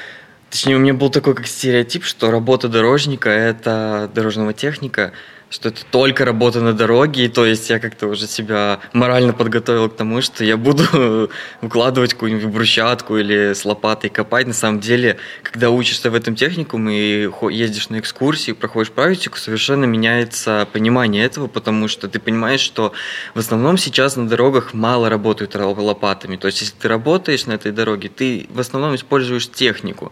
Точнее, 0.54 0.76
у 0.76 0.78
меня 0.78 0.94
был 0.94 1.10
такой 1.10 1.34
как 1.34 1.48
стереотип, 1.48 2.04
что 2.04 2.30
работа 2.30 2.68
дорожника– 2.68 3.28
это 3.30 4.08
дорожного 4.14 4.52
техника– 4.52 5.10
что 5.54 5.68
это 5.68 5.84
только 5.88 6.24
работа 6.24 6.60
на 6.60 6.72
дороге, 6.72 7.26
и 7.26 7.28
то 7.28 7.46
есть 7.46 7.70
я 7.70 7.78
как-то 7.78 8.08
уже 8.08 8.26
себя 8.26 8.80
морально 8.92 9.32
подготовил 9.32 9.88
к 9.88 9.94
тому, 9.94 10.20
что 10.20 10.44
я 10.44 10.56
буду 10.56 11.30
укладывать 11.62 12.14
какую-нибудь 12.14 12.46
брусчатку 12.46 13.16
или 13.18 13.52
с 13.52 13.64
лопатой 13.64 14.10
копать. 14.10 14.48
На 14.48 14.52
самом 14.52 14.80
деле, 14.80 15.16
когда 15.44 15.70
учишься 15.70 16.10
в 16.10 16.16
этом 16.16 16.34
техникуме 16.34 16.98
и 16.98 17.30
ездишь 17.50 17.88
на 17.88 18.00
экскурсии, 18.00 18.50
проходишь 18.50 18.90
практику, 18.90 19.38
совершенно 19.38 19.84
меняется 19.84 20.66
понимание 20.72 21.24
этого, 21.24 21.46
потому 21.46 21.86
что 21.86 22.08
ты 22.08 22.18
понимаешь, 22.18 22.60
что 22.60 22.92
в 23.34 23.38
основном 23.38 23.78
сейчас 23.78 24.16
на 24.16 24.26
дорогах 24.26 24.74
мало 24.74 25.08
работают 25.08 25.54
лопатами. 25.54 26.34
То 26.34 26.48
есть, 26.48 26.62
если 26.62 26.74
ты 26.74 26.88
работаешь 26.88 27.46
на 27.46 27.52
этой 27.52 27.70
дороге, 27.70 28.08
ты 28.08 28.48
в 28.50 28.58
основном 28.58 28.96
используешь 28.96 29.48
технику. 29.48 30.10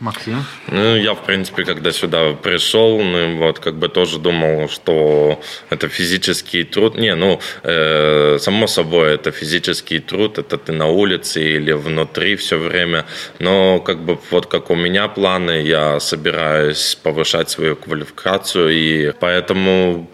Максим? 0.00 0.44
Ну, 0.68 0.96
я, 0.96 1.14
в 1.14 1.24
принципе, 1.24 1.64
когда 1.64 1.90
сюда 1.92 2.32
пришел, 2.32 3.02
ну, 3.02 3.36
вот, 3.38 3.58
как 3.58 3.74
бы 3.74 3.88
тоже 3.88 4.18
думал, 4.18 4.68
что 4.68 5.40
это 5.70 5.88
физический 5.88 6.64
труд. 6.64 6.96
Не, 6.96 7.14
ну, 7.14 7.40
э, 7.64 8.38
само 8.38 8.66
собой, 8.66 9.14
это 9.14 9.32
физический 9.32 9.98
труд, 9.98 10.38
это 10.38 10.56
ты 10.56 10.72
на 10.72 10.86
улице 10.86 11.42
или 11.56 11.72
внутри 11.72 12.36
все 12.36 12.58
время. 12.58 13.06
Но, 13.40 13.80
как 13.80 13.98
бы, 13.98 14.18
вот 14.30 14.46
как 14.46 14.70
у 14.70 14.76
меня 14.76 15.08
планы, 15.08 15.62
я 15.62 15.98
собираюсь 15.98 16.96
повышать 17.02 17.50
свою 17.50 17.74
квалификацию, 17.74 18.70
и 18.70 19.12
поэтому 19.18 20.08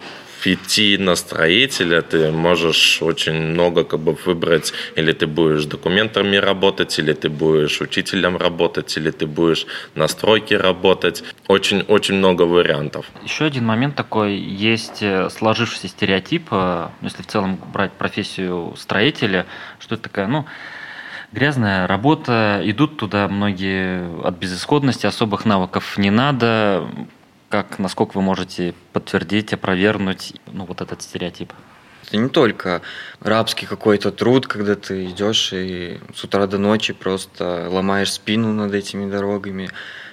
идти 0.47 0.97
на 0.97 1.15
строителя, 1.15 2.01
ты 2.01 2.31
можешь 2.31 3.01
очень 3.01 3.33
много 3.33 3.83
как 3.83 3.99
бы 3.99 4.17
выбрать, 4.25 4.73
или 4.95 5.11
ты 5.11 5.27
будешь 5.27 5.65
документами 5.65 6.37
работать, 6.37 6.99
или 6.99 7.13
ты 7.13 7.29
будешь 7.29 7.81
учителем 7.81 8.37
работать, 8.37 8.97
или 8.97 9.11
ты 9.11 9.25
будешь 9.25 9.65
на 9.95 10.07
стройке 10.07 10.57
работать. 10.57 11.23
Очень-очень 11.47 12.15
много 12.15 12.43
вариантов. 12.43 13.05
Еще 13.23 13.45
один 13.45 13.65
момент 13.65 13.95
такой, 13.95 14.35
есть 14.35 15.01
э, 15.01 15.29
сложившийся 15.29 15.87
стереотип, 15.87 16.47
э, 16.51 16.87
если 17.01 17.21
в 17.21 17.27
целом 17.27 17.59
брать 17.73 17.91
профессию 17.93 18.73
строителя, 18.77 19.45
что 19.79 19.95
это 19.95 20.03
такая, 20.03 20.27
ну, 20.27 20.45
грязная 21.31 21.87
работа, 21.87 22.61
идут 22.63 22.97
туда 22.97 23.27
многие 23.27 24.25
от 24.25 24.37
безысходности, 24.37 25.05
особых 25.05 25.45
навыков 25.45 25.97
не 25.97 26.09
надо, 26.09 26.87
как, 27.63 27.79
насколько 27.79 28.17
вы 28.17 28.21
можете 28.21 28.73
подтвердить, 28.91 29.53
опровергнуть 29.53 30.33
ну, 30.51 30.65
вот 30.65 30.81
этот 30.81 31.01
стереотип? 31.01 31.53
Это 32.05 32.17
не 32.17 32.27
только 32.27 32.81
рабский 33.21 33.65
какой-то 33.65 34.11
труд, 34.11 34.45
когда 34.45 34.75
ты 34.75 35.05
идешь 35.05 35.53
и 35.53 35.99
с 36.13 36.23
утра 36.25 36.47
до 36.47 36.57
ночи 36.57 36.91
просто 36.91 37.67
ломаешь 37.69 38.11
спину 38.11 38.51
над 38.51 38.73
этими 38.73 39.09
дорогами. 39.09 39.69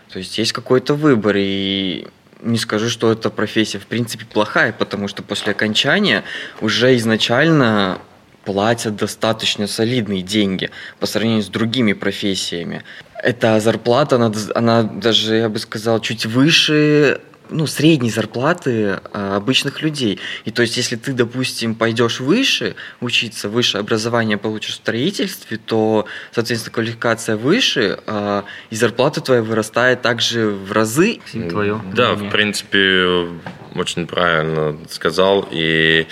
То 0.08 0.20
есть 0.20 0.38
есть 0.38 0.52
какой-то 0.52 0.94
выбор, 0.94 1.34
и 1.36 2.06
не 2.42 2.58
скажу, 2.58 2.88
что 2.88 3.10
эта 3.10 3.28
профессия 3.28 3.78
в 3.80 3.86
принципе 3.86 4.24
плохая, 4.24 4.72
потому 4.72 5.08
что 5.08 5.24
после 5.24 5.50
окончания 5.50 6.22
уже 6.60 6.96
изначально 6.96 7.98
платят 8.44 8.94
достаточно 8.96 9.66
солидные 9.66 10.22
деньги 10.22 10.70
по 11.00 11.06
сравнению 11.06 11.42
с 11.42 11.48
другими 11.48 11.92
профессиями. 11.92 12.84
Эта 13.22 13.60
зарплата, 13.60 14.16
она, 14.16 14.32
она 14.54 14.82
даже, 14.82 15.36
я 15.36 15.48
бы 15.48 15.58
сказал, 15.58 16.00
чуть 16.00 16.26
выше 16.26 17.20
ну, 17.52 17.66
средней 17.66 18.10
зарплаты 18.10 19.00
а, 19.12 19.36
обычных 19.36 19.82
людей. 19.82 20.18
И 20.44 20.50
то 20.50 20.62
есть, 20.62 20.76
если 20.76 20.96
ты, 20.96 21.12
допустим, 21.12 21.74
пойдешь 21.74 22.20
выше, 22.20 22.74
учиться, 23.00 23.48
выше 23.48 23.78
образование 23.78 24.38
получишь 24.38 24.74
в 24.74 24.76
строительстве, 24.76 25.58
то, 25.58 26.06
соответственно, 26.32 26.74
квалификация 26.74 27.36
выше, 27.36 27.98
а, 28.06 28.44
и 28.70 28.76
зарплата 28.76 29.20
твоя 29.20 29.42
вырастает 29.42 30.02
также 30.02 30.48
в 30.48 30.72
разы. 30.72 31.20
Твою. 31.50 31.80
Да, 31.94 32.14
в 32.14 32.30
принципе, 32.30 33.28
очень 33.74 34.06
правильно 34.06 34.78
сказал. 34.88 35.48
И 35.50 36.06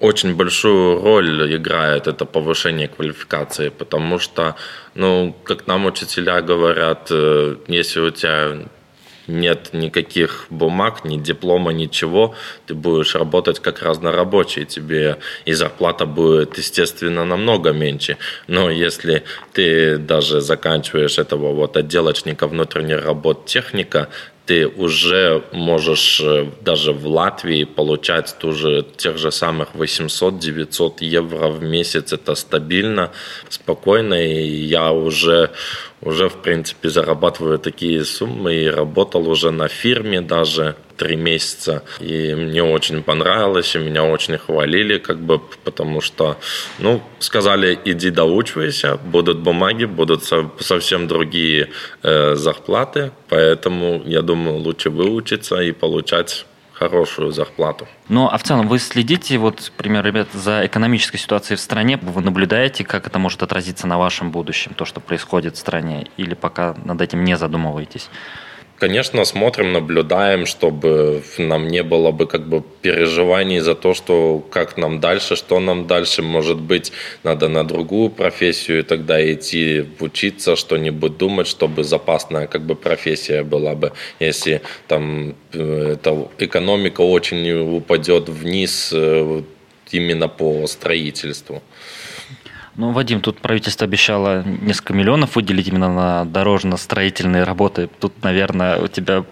очень 0.00 0.34
большую 0.34 1.02
роль 1.02 1.56
играет 1.56 2.06
это 2.06 2.24
повышение 2.26 2.88
квалификации, 2.88 3.70
потому 3.70 4.18
что, 4.18 4.56
ну, 4.94 5.34
как 5.44 5.66
нам 5.66 5.86
учителя 5.86 6.42
говорят, 6.42 7.08
э, 7.10 7.56
если 7.66 8.00
у 8.00 8.10
тебя 8.10 8.66
нет 9.26 9.70
никаких 9.72 10.46
бумаг, 10.50 11.04
ни 11.04 11.18
диплома, 11.18 11.72
ничего, 11.72 12.34
ты 12.66 12.74
будешь 12.74 13.14
работать 13.14 13.60
как 13.60 13.82
разнорабочий, 13.82 14.64
тебе 14.64 15.18
и 15.44 15.52
зарплата 15.52 16.06
будет, 16.06 16.58
естественно, 16.58 17.24
намного 17.24 17.72
меньше. 17.72 18.16
Но 18.46 18.70
если 18.70 19.24
ты 19.52 19.98
даже 19.98 20.40
заканчиваешь 20.40 21.18
этого 21.18 21.52
вот 21.52 21.76
отделочника 21.76 22.46
внутренних 22.46 23.04
работ 23.04 23.46
техника, 23.46 24.08
ты 24.46 24.68
уже 24.68 25.42
можешь 25.52 26.20
э, 26.20 26.46
даже 26.60 26.92
в 26.92 27.06
Латвии 27.06 27.64
получать 27.64 28.36
тоже 28.38 28.86
тех 28.96 29.18
же 29.18 29.32
самых 29.32 29.74
800-900 29.74 30.98
евро 31.00 31.48
в 31.48 31.62
месяц. 31.62 32.12
Это 32.12 32.36
стабильно, 32.36 33.10
спокойно. 33.48 34.14
И 34.14 34.64
я 34.66 34.92
уже 34.92 35.50
уже, 36.00 36.28
в 36.28 36.36
принципе, 36.42 36.88
зарабатываю 36.88 37.58
такие 37.58 38.04
суммы 38.04 38.54
и 38.54 38.66
работал 38.66 39.28
уже 39.28 39.50
на 39.50 39.66
фирме 39.66 40.20
даже 40.20 40.76
три 40.96 41.16
месяца. 41.16 41.82
И 42.00 42.34
мне 42.34 42.62
очень 42.62 43.02
понравилось, 43.02 43.74
и 43.74 43.78
меня 43.78 44.04
очень 44.04 44.38
хвалили, 44.38 44.98
как 44.98 45.18
бы, 45.18 45.38
потому 45.64 46.00
что, 46.00 46.36
ну, 46.78 47.02
сказали, 47.18 47.78
иди 47.84 48.10
доучивайся, 48.10 48.96
будут 48.96 49.38
бумаги, 49.38 49.84
будут 49.84 50.24
совсем 50.60 51.06
другие 51.06 51.70
э, 52.02 52.34
зарплаты, 52.34 53.12
поэтому, 53.28 54.02
я 54.06 54.22
думаю, 54.22 54.58
лучше 54.58 54.90
выучиться 54.90 55.60
и 55.60 55.72
получать 55.72 56.46
хорошую 56.78 57.32
зарплату. 57.32 57.88
Ну, 58.08 58.28
а 58.28 58.36
в 58.36 58.42
целом 58.42 58.68
вы 58.68 58.78
следите, 58.78 59.38
вот, 59.38 59.72
например, 59.76 60.04
ребят, 60.04 60.28
за 60.34 60.66
экономической 60.66 61.16
ситуацией 61.16 61.56
в 61.56 61.60
стране, 61.60 61.98
вы 62.00 62.20
наблюдаете, 62.20 62.84
как 62.84 63.06
это 63.06 63.18
может 63.18 63.42
отразиться 63.42 63.86
на 63.86 63.98
вашем 63.98 64.30
будущем, 64.30 64.74
то, 64.74 64.84
что 64.84 65.00
происходит 65.00 65.56
в 65.56 65.58
стране, 65.58 66.08
или 66.18 66.34
пока 66.34 66.76
над 66.84 67.00
этим 67.00 67.24
не 67.24 67.36
задумываетесь? 67.36 68.10
Конечно, 68.78 69.24
смотрим, 69.24 69.72
наблюдаем, 69.72 70.44
чтобы 70.44 71.22
нам 71.38 71.68
не 71.68 71.82
было 71.82 72.10
бы 72.10 72.26
как 72.26 72.46
бы 72.46 72.62
переживаний 72.82 73.60
за 73.60 73.74
то, 73.74 73.94
что 73.94 74.44
как 74.50 74.76
нам 74.76 75.00
дальше, 75.00 75.34
что 75.34 75.60
нам 75.60 75.86
дальше, 75.86 76.22
может 76.22 76.60
быть, 76.60 76.92
надо 77.22 77.48
на 77.48 77.64
другую 77.64 78.10
профессию 78.10 78.84
тогда 78.84 79.32
идти 79.32 79.86
учиться, 79.98 80.56
что-нибудь 80.56 81.16
думать, 81.16 81.46
чтобы 81.46 81.84
запасная 81.84 82.46
как 82.46 82.62
бы 82.62 82.74
профессия 82.74 83.42
была 83.44 83.74
бы, 83.74 83.92
если 84.20 84.60
там 84.88 85.34
э, 85.54 85.92
эта 85.94 86.28
экономика 86.38 87.00
очень 87.00 87.50
упадет 87.78 88.28
вниз 88.28 88.90
э, 88.92 89.42
именно 89.90 90.28
по 90.28 90.66
строительству. 90.66 91.62
Ну, 92.76 92.92
Вадим, 92.92 93.20
тут 93.20 93.38
правительство 93.38 93.86
обещало 93.86 94.42
несколько 94.42 94.92
миллионов 94.92 95.36
выделить 95.36 95.68
именно 95.68 95.92
на 95.92 96.24
дорожно-строительные 96.26 97.44
работы. 97.44 97.88
Тут, 98.00 98.22
наверное, 98.22 98.78
у 98.78 98.88
тебя 98.88 99.24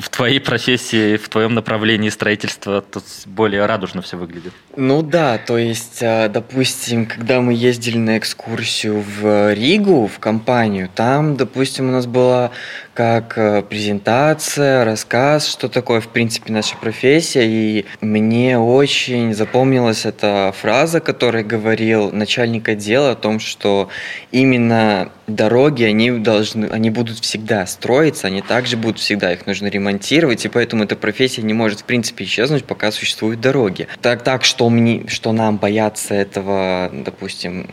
в 0.00 0.08
твоей 0.10 0.40
профессии, 0.40 1.16
в 1.16 1.28
твоем 1.28 1.54
направлении 1.54 2.08
строительства 2.08 2.80
тут 2.82 3.04
более 3.26 3.66
радужно 3.66 4.02
все 4.02 4.16
выглядит. 4.16 4.52
Ну 4.76 5.02
да, 5.02 5.38
то 5.38 5.58
есть, 5.58 6.00
а, 6.02 6.28
допустим, 6.28 7.06
когда 7.06 7.40
мы 7.40 7.54
ездили 7.54 7.98
на 7.98 8.18
экскурсию 8.18 9.02
в 9.02 9.52
Ригу, 9.54 10.06
в 10.06 10.18
компанию, 10.18 10.88
там, 10.94 11.36
допустим, 11.36 11.88
у 11.88 11.92
нас 11.92 12.06
была 12.06 12.50
как 12.94 13.38
э, 13.38 13.62
презентация, 13.62 14.84
рассказ, 14.84 15.48
что 15.48 15.70
такое, 15.70 16.00
в 16.00 16.08
принципе, 16.08 16.52
наша 16.52 16.76
профессия. 16.76 17.46
И 17.46 17.86
мне 18.02 18.58
очень 18.58 19.32
запомнилась 19.32 20.04
эта 20.04 20.52
фраза, 20.54 21.00
которую 21.00 21.46
говорил 21.46 22.10
начальник 22.12 22.68
отдела 22.68 23.12
о 23.12 23.14
том, 23.14 23.40
что 23.40 23.88
именно 24.32 25.10
дороги, 25.34 25.84
они 25.84 26.10
должны, 26.10 26.66
они 26.66 26.90
будут 26.90 27.18
всегда 27.18 27.66
строиться, 27.66 28.26
они 28.26 28.42
также 28.42 28.76
будут 28.76 28.98
всегда, 28.98 29.32
их 29.32 29.46
нужно 29.46 29.68
ремонтировать, 29.68 30.44
и 30.44 30.48
поэтому 30.48 30.84
эта 30.84 30.96
профессия 30.96 31.42
не 31.42 31.52
может, 31.52 31.80
в 31.80 31.84
принципе, 31.84 32.24
исчезнуть, 32.24 32.64
пока 32.64 32.92
существуют 32.92 33.40
дороги. 33.40 33.88
Так, 34.02 34.22
так 34.22 34.44
что, 34.44 34.68
мне, 34.70 35.06
что 35.08 35.32
нам 35.32 35.56
бояться 35.56 36.14
этого, 36.14 36.90
допустим, 36.92 37.68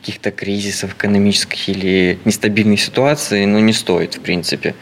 каких-то 0.00 0.30
кризисов 0.30 0.94
экономических 0.94 1.68
или 1.68 2.18
нестабильных 2.24 2.80
ситуаций, 2.80 3.46
ну, 3.46 3.58
не 3.58 3.72
стоит, 3.72 4.16
в 4.16 4.20
принципе. 4.20 4.74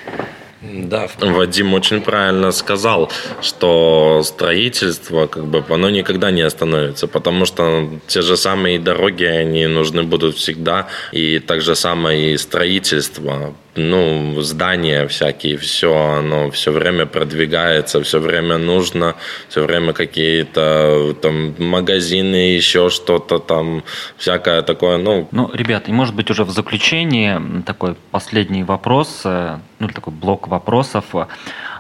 Да, 0.63 1.09
Вадим 1.19 1.75
очень 1.75 2.01
правильно 2.01 2.53
сказал, 2.53 3.11
что 3.41 4.23
строительство, 4.25 5.27
как 5.27 5.45
бы, 5.47 5.65
оно 5.69 5.91
никогда 5.91 6.31
не 6.31 6.43
остановится, 6.43 7.09
потому 7.09 7.47
что 7.47 7.91
те 8.07 8.23
же 8.23 8.37
самые 8.37 8.79
дороги, 8.79 9.25
они 9.25 9.67
нужны 9.67 10.05
будут 10.05 10.37
всегда, 10.37 10.87
и 11.11 11.41
так 11.41 11.63
же 11.63 11.75
самое 11.75 12.35
и 12.35 12.37
строительство 12.39 13.55
ну, 13.75 14.41
здания 14.41 15.07
всякие, 15.07 15.57
все, 15.57 15.95
оно 15.95 16.51
все 16.51 16.71
время 16.73 17.07
продвигается, 17.07 18.03
все 18.03 18.19
время 18.19 18.59
нужно, 18.59 19.15
все 19.49 19.63
время 19.63 19.93
какие-то 19.93 21.17
там 21.21 21.55
магазины, 21.59 22.55
еще 22.55 22.91
что-то 22.91 23.39
там, 23.39 23.83
всякое 24.17 24.63
такое, 24.63 24.99
ну. 24.99 25.29
Ну, 25.33 25.51
ребят, 25.55 25.89
и 25.89 25.93
может 25.93 26.15
быть 26.15 26.31
уже 26.31 26.45
в 26.45 26.51
заключении 26.51 27.63
такой 27.63 27.97
последний 28.11 28.63
вопрос, 28.63 29.23
э, 29.25 29.59
ну, 29.79 29.89
такой 29.89 30.13
блок 30.13 30.49
вопросов. 30.49 31.05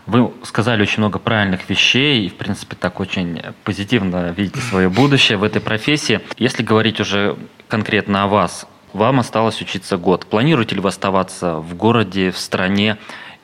Вы 0.06 0.32
сказали 0.42 0.82
очень 0.82 0.98
много 0.98 1.18
правильных 1.18 1.68
вещей 1.68 2.26
и, 2.26 2.28
в 2.28 2.34
принципе, 2.34 2.74
так 2.74 2.98
очень 3.00 3.40
позитивно 3.64 4.34
видите 4.36 4.60
свое 4.60 4.88
будущее 4.88 5.38
в 5.38 5.44
этой 5.44 5.60
профессии. 5.60 6.20
Если 6.38 6.62
говорить 6.62 6.98
уже 7.00 7.36
конкретно 7.68 8.24
о 8.24 8.26
вас, 8.26 8.66
вам 8.92 9.20
осталось 9.20 9.60
учиться 9.60 9.96
год. 9.96 10.26
Планируете 10.26 10.74
ли 10.74 10.80
вы 10.80 10.88
оставаться 10.88 11.56
в 11.56 11.74
городе, 11.76 12.30
в 12.30 12.38
стране? 12.38 12.98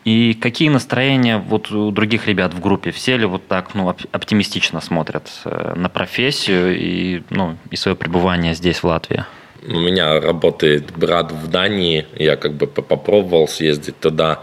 И 0.04 0.34
какие 0.34 0.68
настроения 0.68 1.38
вот 1.38 1.70
у 1.70 1.90
других 1.90 2.26
ребят 2.26 2.54
в 2.54 2.60
группе? 2.60 2.90
Все 2.90 3.16
ли 3.16 3.26
вот 3.26 3.46
так 3.46 3.74
ну, 3.74 3.88
оптимистично 3.88 4.80
смотрят 4.80 5.28
э, 5.44 5.74
на 5.76 5.88
профессию 5.88 6.78
и, 6.78 7.22
ну, 7.30 7.56
и 7.70 7.76
свое 7.76 7.96
пребывание 7.96 8.54
здесь, 8.54 8.78
в 8.78 8.84
Латвии? 8.84 9.24
У 9.66 9.78
меня 9.78 10.20
работает 10.20 10.96
брат 10.96 11.32
в 11.32 11.48
Дании, 11.48 12.06
я 12.16 12.36
как 12.36 12.54
бы 12.54 12.66
попробовал 12.66 13.48
съездить 13.48 13.98
туда. 14.00 14.40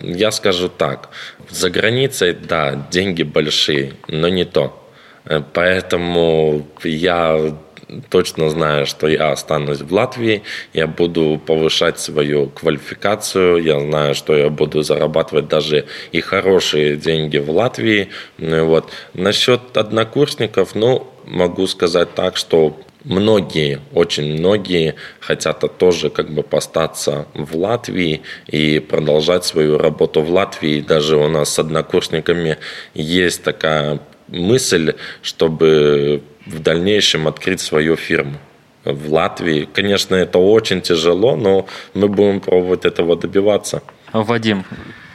Я 0.00 0.32
скажу 0.32 0.68
так, 0.68 1.10
за 1.50 1.70
границей, 1.70 2.34
да, 2.34 2.88
деньги 2.90 3.22
большие, 3.22 3.92
но 4.08 4.28
не 4.28 4.44
то. 4.44 4.84
Э, 5.26 5.42
поэтому 5.52 6.66
я 6.82 7.54
точно 8.08 8.50
знаю, 8.50 8.86
что 8.86 9.08
я 9.08 9.32
останусь 9.32 9.80
в 9.80 9.92
Латвии, 9.92 10.42
я 10.72 10.86
буду 10.86 11.40
повышать 11.44 11.98
свою 11.98 12.48
квалификацию, 12.48 13.58
я 13.58 13.80
знаю, 13.80 14.14
что 14.14 14.36
я 14.36 14.48
буду 14.48 14.82
зарабатывать 14.82 15.48
даже 15.48 15.86
и 16.12 16.20
хорошие 16.20 16.96
деньги 16.96 17.38
в 17.38 17.50
Латвии. 17.50 18.08
Ну, 18.38 18.66
вот. 18.66 18.90
Насчет 19.14 19.76
однокурсников, 19.76 20.74
ну, 20.74 21.06
могу 21.26 21.66
сказать 21.66 22.14
так, 22.14 22.36
что 22.36 22.78
многие, 23.04 23.80
очень 23.92 24.38
многие 24.38 24.94
хотят 25.20 25.62
тоже 25.78 26.10
как 26.10 26.30
бы 26.30 26.42
постаться 26.42 27.26
в 27.34 27.56
Латвии 27.56 28.22
и 28.46 28.80
продолжать 28.80 29.44
свою 29.44 29.78
работу 29.78 30.22
в 30.22 30.30
Латвии. 30.30 30.80
Даже 30.80 31.16
у 31.16 31.28
нас 31.28 31.50
с 31.50 31.58
однокурсниками 31.58 32.58
есть 32.94 33.42
такая 33.42 34.00
мысль, 34.28 34.94
чтобы 35.22 36.22
в 36.46 36.60
дальнейшем 36.60 37.26
открыть 37.26 37.60
свою 37.60 37.96
фирму 37.96 38.38
в 38.84 39.12
Латвии. 39.12 39.68
Конечно, 39.72 40.14
это 40.14 40.38
очень 40.38 40.82
тяжело, 40.82 41.36
но 41.36 41.66
мы 41.94 42.08
будем 42.08 42.40
пробовать 42.40 42.84
этого 42.84 43.16
добиваться. 43.16 43.82
Вадим, 44.12 44.64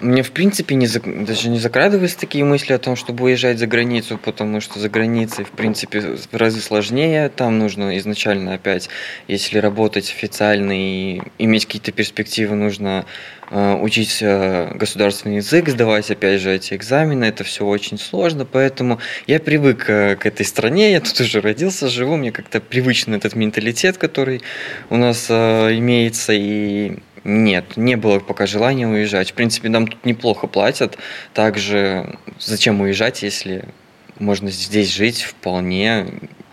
Мне, 0.01 0.23
в 0.23 0.31
принципе, 0.31 0.75
не 0.75 0.87
даже 1.25 1.49
не 1.49 1.59
закрадывались 1.59 2.15
такие 2.15 2.43
мысли 2.43 2.73
о 2.73 2.79
том, 2.79 2.97
чтобы 2.97 3.25
уезжать 3.25 3.57
за 3.57 3.65
границу, 3.65 4.17
потому 4.17 4.59
что 4.59 4.77
за 4.79 4.89
границей, 4.89 5.45
в 5.45 5.51
принципе, 5.51 6.17
в 6.31 6.35
разы 6.35 6.59
сложнее. 6.59 7.29
Там 7.29 7.59
нужно 7.59 7.97
изначально 7.97 8.55
опять, 8.55 8.89
если 9.29 9.57
работать 9.57 10.09
официально 10.09 10.73
и 10.73 11.21
иметь 11.37 11.65
какие-то 11.65 11.93
перспективы, 11.93 12.55
нужно 12.55 13.05
учить 13.51 14.19
э, 14.21 14.71
государственный 14.75 15.37
язык, 15.37 15.69
сдавать, 15.69 16.09
опять 16.11 16.41
же, 16.41 16.53
эти 16.53 16.73
экзамены. 16.73 17.25
Это 17.25 17.43
все 17.43 17.65
очень 17.65 17.97
сложно, 17.97 18.45
поэтому 18.45 18.99
я 19.27 19.39
привык 19.39 19.89
э, 19.89 20.15
к 20.15 20.25
этой 20.25 20.45
стране, 20.45 20.91
я 20.91 21.01
тут 21.01 21.19
уже 21.19 21.41
родился, 21.41 21.87
живу, 21.87 22.15
мне 22.15 22.31
как-то 22.31 22.61
привычен 22.61 23.13
этот 23.13 23.35
менталитет, 23.35 23.97
который 23.97 24.41
у 24.89 24.97
нас 24.97 25.27
э, 25.29 25.77
имеется, 25.77 26.33
и 26.33 26.97
нет, 27.23 27.75
не 27.75 27.95
было 27.95 28.19
пока 28.19 28.45
желания 28.45 28.87
уезжать. 28.87 29.31
В 29.31 29.33
принципе, 29.33 29.69
нам 29.69 29.87
тут 29.87 30.05
неплохо 30.05 30.47
платят. 30.47 30.97
Также 31.33 32.17
зачем 32.39 32.81
уезжать, 32.81 33.23
если 33.23 33.65
можно 34.19 34.49
здесь 34.51 34.93
жить 34.93 35.21
вполне. 35.21 36.07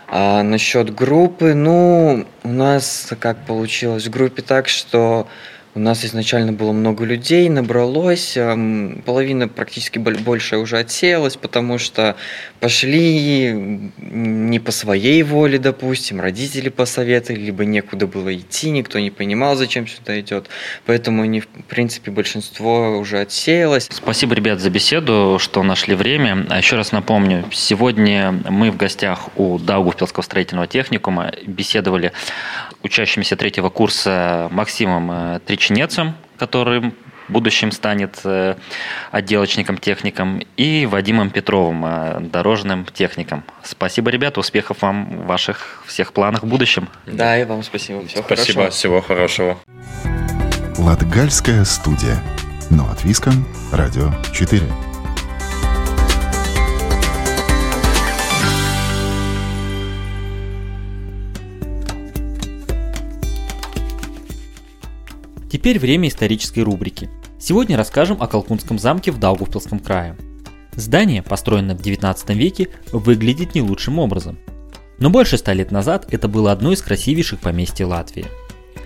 А 0.09 0.41
насчет 0.43 0.93
группы, 0.95 1.53
ну, 1.53 2.25
у 2.43 2.49
нас 2.49 3.09
как 3.19 3.45
получилось 3.45 4.07
в 4.07 4.09
группе 4.09 4.41
так, 4.41 4.69
что 4.69 5.27
у 5.77 5.79
нас 5.79 6.03
изначально 6.03 6.53
было 6.53 6.71
много 6.71 7.05
людей, 7.05 7.47
набралось, 7.49 8.33
половина 9.05 9.47
практически 9.47 9.99
больше 9.99 10.57
уже 10.57 10.79
отсеялась, 10.79 11.37
потому 11.37 11.77
что 11.77 12.15
пошли 12.59 13.51
не 13.51 14.59
по 14.59 14.71
своей 14.71 15.21
воле, 15.21 15.59
допустим, 15.59 16.19
родители 16.19 16.69
посоветовали, 16.69 17.41
либо 17.41 17.63
некуда 17.63 18.07
было 18.07 18.35
идти, 18.35 18.71
никто 18.71 18.97
не 18.97 19.11
понимал, 19.11 19.55
зачем 19.55 19.87
сюда 19.87 20.19
идет. 20.19 20.49
Поэтому 20.87 21.21
они, 21.21 21.41
в 21.41 21.47
принципе, 21.67 22.09
большинство 22.09 22.97
уже 22.97 23.19
отсеялось. 23.19 23.87
Спасибо, 23.91 24.33
ребят, 24.33 24.59
за 24.59 24.71
беседу, 24.71 25.37
что 25.39 25.61
нашли 25.61 25.93
время. 25.93 26.47
А 26.49 26.57
еще 26.57 26.75
раз 26.75 26.91
напомню, 26.91 27.45
сегодня 27.51 28.31
мы 28.49 28.71
в 28.71 28.77
гостях 28.77 29.29
у 29.37 29.59
Даугавпилского 29.59 30.23
строительного 30.23 30.65
техникума 30.65 31.31
беседовали 31.45 32.13
учащимися 32.83 33.35
третьего 33.35 33.69
курса 33.69 34.47
Максимом 34.51 35.11
э, 35.11 35.39
Триченецем, 35.45 36.13
который 36.37 36.93
в 37.27 37.31
будущем 37.31 37.71
станет 37.71 38.19
э, 38.23 38.55
отделочником, 39.11 39.77
техником, 39.77 40.41
и 40.55 40.85
Вадимом 40.85 41.29
Петровым, 41.29 41.85
э, 41.85 42.19
дорожным 42.21 42.85
техником. 42.85 43.43
Спасибо, 43.63 44.09
ребята, 44.09 44.39
успехов 44.39 44.81
вам 44.81 45.23
в 45.23 45.25
ваших 45.25 45.83
всех 45.87 46.13
планах 46.13 46.43
в 46.43 46.47
будущем. 46.47 46.87
Да, 47.05 47.37
и 47.37 47.43
вам 47.43 47.63
спасибо. 47.63 48.05
Всего 48.07 48.23
спасибо, 48.23 48.61
хорошего. 48.61 48.69
всего 48.69 49.01
хорошего. 49.01 49.57
Латгальская 50.77 51.65
студия. 51.65 52.21
Но 52.69 52.89
от 52.89 53.03
Виском, 53.03 53.45
Радио 53.71 54.11
4. 54.33 54.86
Теперь 65.49 65.79
время 65.79 66.09
исторической 66.09 66.59
рубрики. 66.59 67.09
Сегодня 67.39 67.77
расскажем 67.77 68.21
о 68.21 68.27
Колкунском 68.27 68.77
замке 68.77 69.11
в 69.11 69.19
Даугавпилском 69.19 69.79
крае. 69.79 70.17
Здание, 70.75 71.23
построенное 71.23 71.75
в 71.75 71.81
19 71.81 72.29
веке, 72.31 72.69
выглядит 72.91 73.55
не 73.55 73.61
лучшим 73.61 73.97
образом. 73.97 74.37
Но 74.99 75.09
больше 75.09 75.37
ста 75.37 75.53
лет 75.53 75.71
назад 75.71 76.07
это 76.11 76.27
было 76.27 76.51
одно 76.51 76.73
из 76.73 76.81
красивейших 76.81 77.39
поместьй 77.39 77.85
Латвии. 77.85 78.25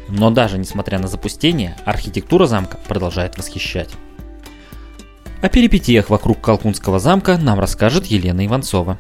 Но 0.08 0.30
даже 0.30 0.60
несмотря 0.60 1.00
на 1.00 1.08
запустение, 1.08 1.78
архитектура 1.86 2.46
замка 2.46 2.78
продолжает 2.88 3.38
восхищать. 3.38 3.90
О 5.42 5.50
перипетиях 5.50 6.10
вокруг 6.10 6.42
Колкунского 6.42 7.00
замка 7.00 7.38
нам 7.38 7.60
расскажет 7.60 8.06
Елена 8.06 8.46
Иванцова. 8.46 9.00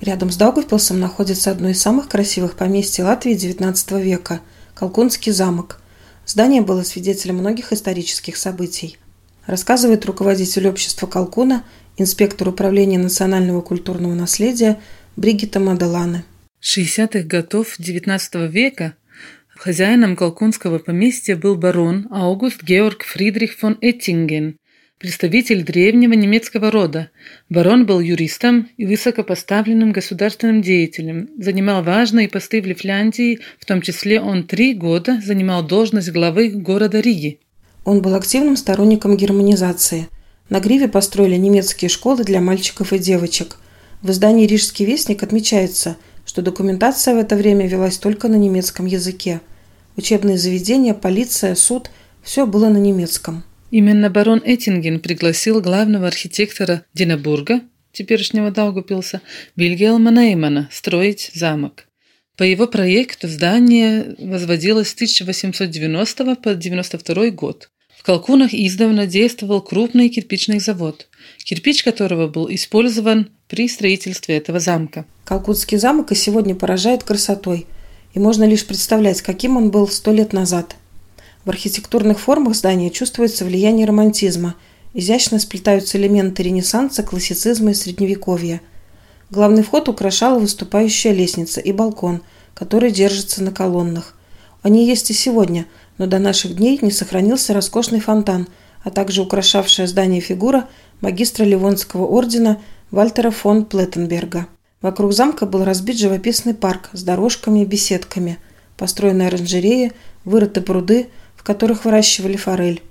Рядом 0.00 0.30
с 0.30 0.36
Даугавпилсом 0.36 0.98
находится 0.98 1.50
одно 1.50 1.68
из 1.68 1.82
самых 1.82 2.08
красивых 2.08 2.56
поместьй 2.56 3.04
Латвии 3.04 3.36
XIX 3.36 4.00
века– 4.00 4.40
Колкунский 4.74 5.32
замок. 5.32 5.81
Здание 6.26 6.62
было 6.62 6.82
свидетелем 6.82 7.36
многих 7.36 7.72
исторических 7.72 8.36
событий. 8.36 8.98
Рассказывает 9.46 10.04
руководитель 10.04 10.68
общества 10.68 11.06
Калкуна, 11.06 11.64
инспектор 11.96 12.48
управления 12.48 12.98
национального 12.98 13.60
культурного 13.60 14.14
наследия 14.14 14.80
Бригита 15.16 15.60
Маделаны. 15.60 16.24
60-х 16.62 17.24
годов 17.24 17.78
XIX 17.78 18.48
века 18.48 18.94
хозяином 19.62 20.16
Калкунского 20.16 20.80
поместья 20.80 21.36
был 21.36 21.54
барон 21.54 22.08
Аугуст 22.10 22.64
Георг 22.64 23.04
Фридрих 23.04 23.56
фон 23.56 23.78
Эттинген, 23.80 24.56
представитель 25.02 25.64
древнего 25.64 26.12
немецкого 26.12 26.70
рода. 26.70 27.10
Барон 27.48 27.86
был 27.86 27.98
юристом 27.98 28.68
и 28.76 28.86
высокопоставленным 28.86 29.90
государственным 29.90 30.62
деятелем, 30.62 31.28
занимал 31.36 31.82
важные 31.82 32.28
посты 32.28 32.62
в 32.62 32.66
Лифляндии, 32.66 33.40
в 33.58 33.64
том 33.64 33.82
числе 33.82 34.20
он 34.20 34.46
три 34.46 34.74
года 34.74 35.20
занимал 35.20 35.66
должность 35.66 36.12
главы 36.12 36.50
города 36.50 37.00
Риги. 37.00 37.40
Он 37.84 38.00
был 38.00 38.14
активным 38.14 38.56
сторонником 38.56 39.16
германизации. 39.16 40.06
На 40.48 40.60
Гриве 40.60 40.86
построили 40.86 41.34
немецкие 41.34 41.88
школы 41.88 42.22
для 42.22 42.40
мальчиков 42.40 42.92
и 42.92 42.98
девочек. 43.00 43.56
В 44.02 44.10
издании 44.12 44.46
«Рижский 44.46 44.86
вестник» 44.86 45.24
отмечается, 45.24 45.96
что 46.24 46.42
документация 46.42 47.16
в 47.16 47.18
это 47.18 47.34
время 47.34 47.66
велась 47.66 47.98
только 47.98 48.28
на 48.28 48.36
немецком 48.36 48.86
языке. 48.86 49.40
Учебные 49.96 50.38
заведения, 50.38 50.94
полиция, 50.94 51.56
суд– 51.56 51.90
все 52.22 52.46
было 52.46 52.68
на 52.68 52.78
немецком. 52.78 53.42
Именно 53.72 54.10
барон 54.10 54.42
Эттинген 54.44 55.00
пригласил 55.00 55.62
главного 55.62 56.06
архитектора 56.06 56.84
Динабурга, 56.92 57.62
теперешнего 57.90 58.50
Даугупилса, 58.50 59.22
Вильгельма 59.56 60.10
Неймана, 60.10 60.68
строить 60.70 61.30
замок. 61.32 61.86
По 62.36 62.42
его 62.42 62.66
проекту 62.66 63.28
здание 63.28 64.14
возводилось 64.18 64.90
с 64.90 64.94
1890 64.94 66.24
по 66.24 66.32
1992 66.32 67.30
год. 67.30 67.70
В 67.98 68.02
Колкунах 68.02 68.52
издавна 68.52 69.06
действовал 69.06 69.62
крупный 69.62 70.10
кирпичный 70.10 70.60
завод, 70.60 71.08
кирпич 71.38 71.82
которого 71.82 72.28
был 72.28 72.52
использован 72.52 73.30
при 73.48 73.68
строительстве 73.68 74.36
этого 74.36 74.60
замка. 74.60 75.06
Колкутский 75.24 75.78
замок 75.78 76.12
и 76.12 76.14
сегодня 76.14 76.54
поражает 76.54 77.04
красотой, 77.04 77.66
и 78.12 78.18
можно 78.18 78.44
лишь 78.44 78.66
представлять, 78.66 79.22
каким 79.22 79.56
он 79.56 79.70
был 79.70 79.88
сто 79.88 80.12
лет 80.12 80.34
назад– 80.34 80.76
в 81.44 81.50
архитектурных 81.50 82.20
формах 82.20 82.54
здания 82.54 82.90
чувствуется 82.90 83.44
влияние 83.44 83.86
романтизма, 83.86 84.54
изящно 84.94 85.38
сплетаются 85.38 85.98
элементы 85.98 86.42
ренессанса, 86.42 87.02
классицизма 87.02 87.72
и 87.72 87.74
средневековья. 87.74 88.60
Главный 89.30 89.62
вход 89.62 89.88
украшала 89.88 90.38
выступающая 90.38 91.12
лестница 91.12 91.60
и 91.60 91.72
балкон, 91.72 92.22
который 92.54 92.92
держится 92.92 93.42
на 93.42 93.50
колоннах. 93.50 94.14
Они 94.62 94.86
есть 94.86 95.10
и 95.10 95.14
сегодня, 95.14 95.66
но 95.98 96.06
до 96.06 96.18
наших 96.18 96.54
дней 96.54 96.78
не 96.80 96.92
сохранился 96.92 97.54
роскошный 97.54 98.00
фонтан, 98.00 98.46
а 98.84 98.90
также 98.90 99.22
украшавшая 99.22 99.86
здание 99.86 100.20
фигура 100.20 100.68
магистра 101.00 101.44
Ливонского 101.44 102.06
ордена 102.06 102.60
Вальтера 102.90 103.30
фон 103.30 103.64
Плеттенберга. 103.64 104.46
Вокруг 104.80 105.12
замка 105.12 105.46
был 105.46 105.64
разбит 105.64 105.98
живописный 105.98 106.54
парк 106.54 106.90
с 106.92 107.02
дорожками 107.02 107.60
и 107.60 107.64
беседками, 107.64 108.38
построенные 108.76 109.28
оранжереи, 109.28 109.92
вырыты 110.24 110.60
пруды– 110.60 111.08
в 111.42 111.44
которых 111.44 111.84
выращивали 111.84 112.36
форель. 112.36 112.82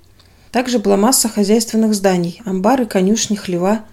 Также 0.50 0.78
была 0.78 0.98
масса 0.98 1.30
хозяйственных 1.30 1.94
зданий, 1.94 2.42
амбары, 2.44 2.84
конюшни, 2.84 3.34
хлева. 3.34 3.86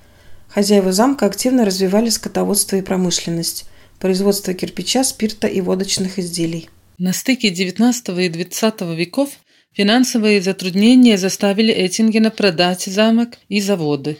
Хозяева 0.49 0.91
замка 0.91 1.27
активно 1.27 1.63
развивали 1.63 2.09
скотоводство 2.09 2.75
и 2.75 2.81
промышленность, 2.81 3.67
производство 3.99 4.53
кирпича, 4.53 5.05
спирта 5.05 5.47
и 5.47 5.61
водочных 5.61 6.19
изделий. 6.19 6.69
На 6.97 7.13
стыке 7.13 7.53
XIX 7.53 7.93
и 8.25 8.29
XX 8.29 8.95
веков 8.95 9.29
финансовые 9.71 10.41
затруднения 10.41 11.17
заставили 11.17 11.71
Эттингена 11.71 12.29
продать 12.29 12.83
замок 12.83 13.37
и 13.47 13.61
заводы. 13.61 14.17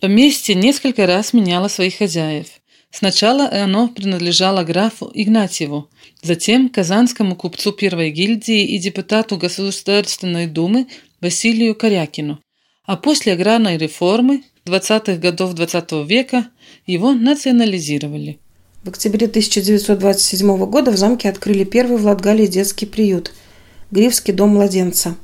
Поместье 0.00 0.56
несколько 0.56 1.06
раз 1.06 1.32
меняло 1.32 1.68
своих 1.68 1.98
хозяев. 1.98 2.48
Сначала 2.90 3.48
оно 3.50 3.88
принадлежало 3.88 4.64
графу 4.64 5.10
Игнатьеву, 5.12 5.88
затем 6.22 6.68
казанскому 6.68 7.36
купцу 7.36 7.72
первой 7.72 8.10
гильдии 8.10 8.64
и 8.64 8.78
депутату 8.78 9.36
Государственной 9.36 10.46
думы 10.46 10.86
Василию 11.20 11.74
Корякину, 11.74 12.40
а 12.84 12.96
после 12.96 13.34
аграрной 13.34 13.76
реформы 13.76 14.44
20-х 14.64 15.16
годов 15.16 15.54
XX 15.54 15.86
-го 15.86 16.06
века 16.06 16.46
его 16.86 17.12
национализировали. 17.12 18.38
В 18.82 18.88
октябре 18.88 19.26
1927 19.26 20.66
года 20.66 20.90
в 20.90 20.96
замке 20.96 21.28
открыли 21.28 21.64
первый 21.64 21.98
в 21.98 22.06
Латгалии 22.06 22.46
детский 22.46 22.86
приют– 22.86 23.32
Грифский 23.90 24.32
дом 24.32 24.50
младенца. 24.50 25.16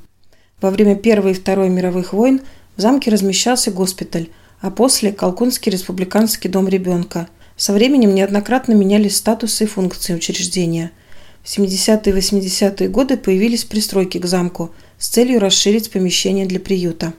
Во 0.61 0.71
время 0.71 0.95
Первой 0.95 1.33
и 1.33 1.35
Второй 1.35 1.69
мировых 1.69 2.13
войн 2.13 2.43
в 2.77 2.81
замке 2.81 3.11
размещался 3.11 3.73
госпиталь, 3.73 4.29
а 4.61 4.71
после– 4.71 5.13
Колкунский 5.13 5.73
республиканский 5.73 6.51
дом 6.51 6.69
ребенка– 6.69 7.29
со 7.63 7.73
временем 7.73 8.13
неоднократно 8.13 8.73
менялись 8.73 9.15
статусы 9.15 9.63
и 9.63 9.67
функции 9.69 10.15
учреждения. 10.15 10.91
В 11.45 11.47
70-е 11.47 12.13
и 12.13 12.19
80-е 12.19 12.89
годы 12.89 13.17
появились 13.17 13.63
пристройки 13.63 14.19
к 14.19 14.27
замку 14.27 14.75
с 14.99 15.07
целью 15.07 15.39
расширить 15.39 15.93
помещение 15.93 16.45
для 16.45 16.59
приюта. 16.59 17.13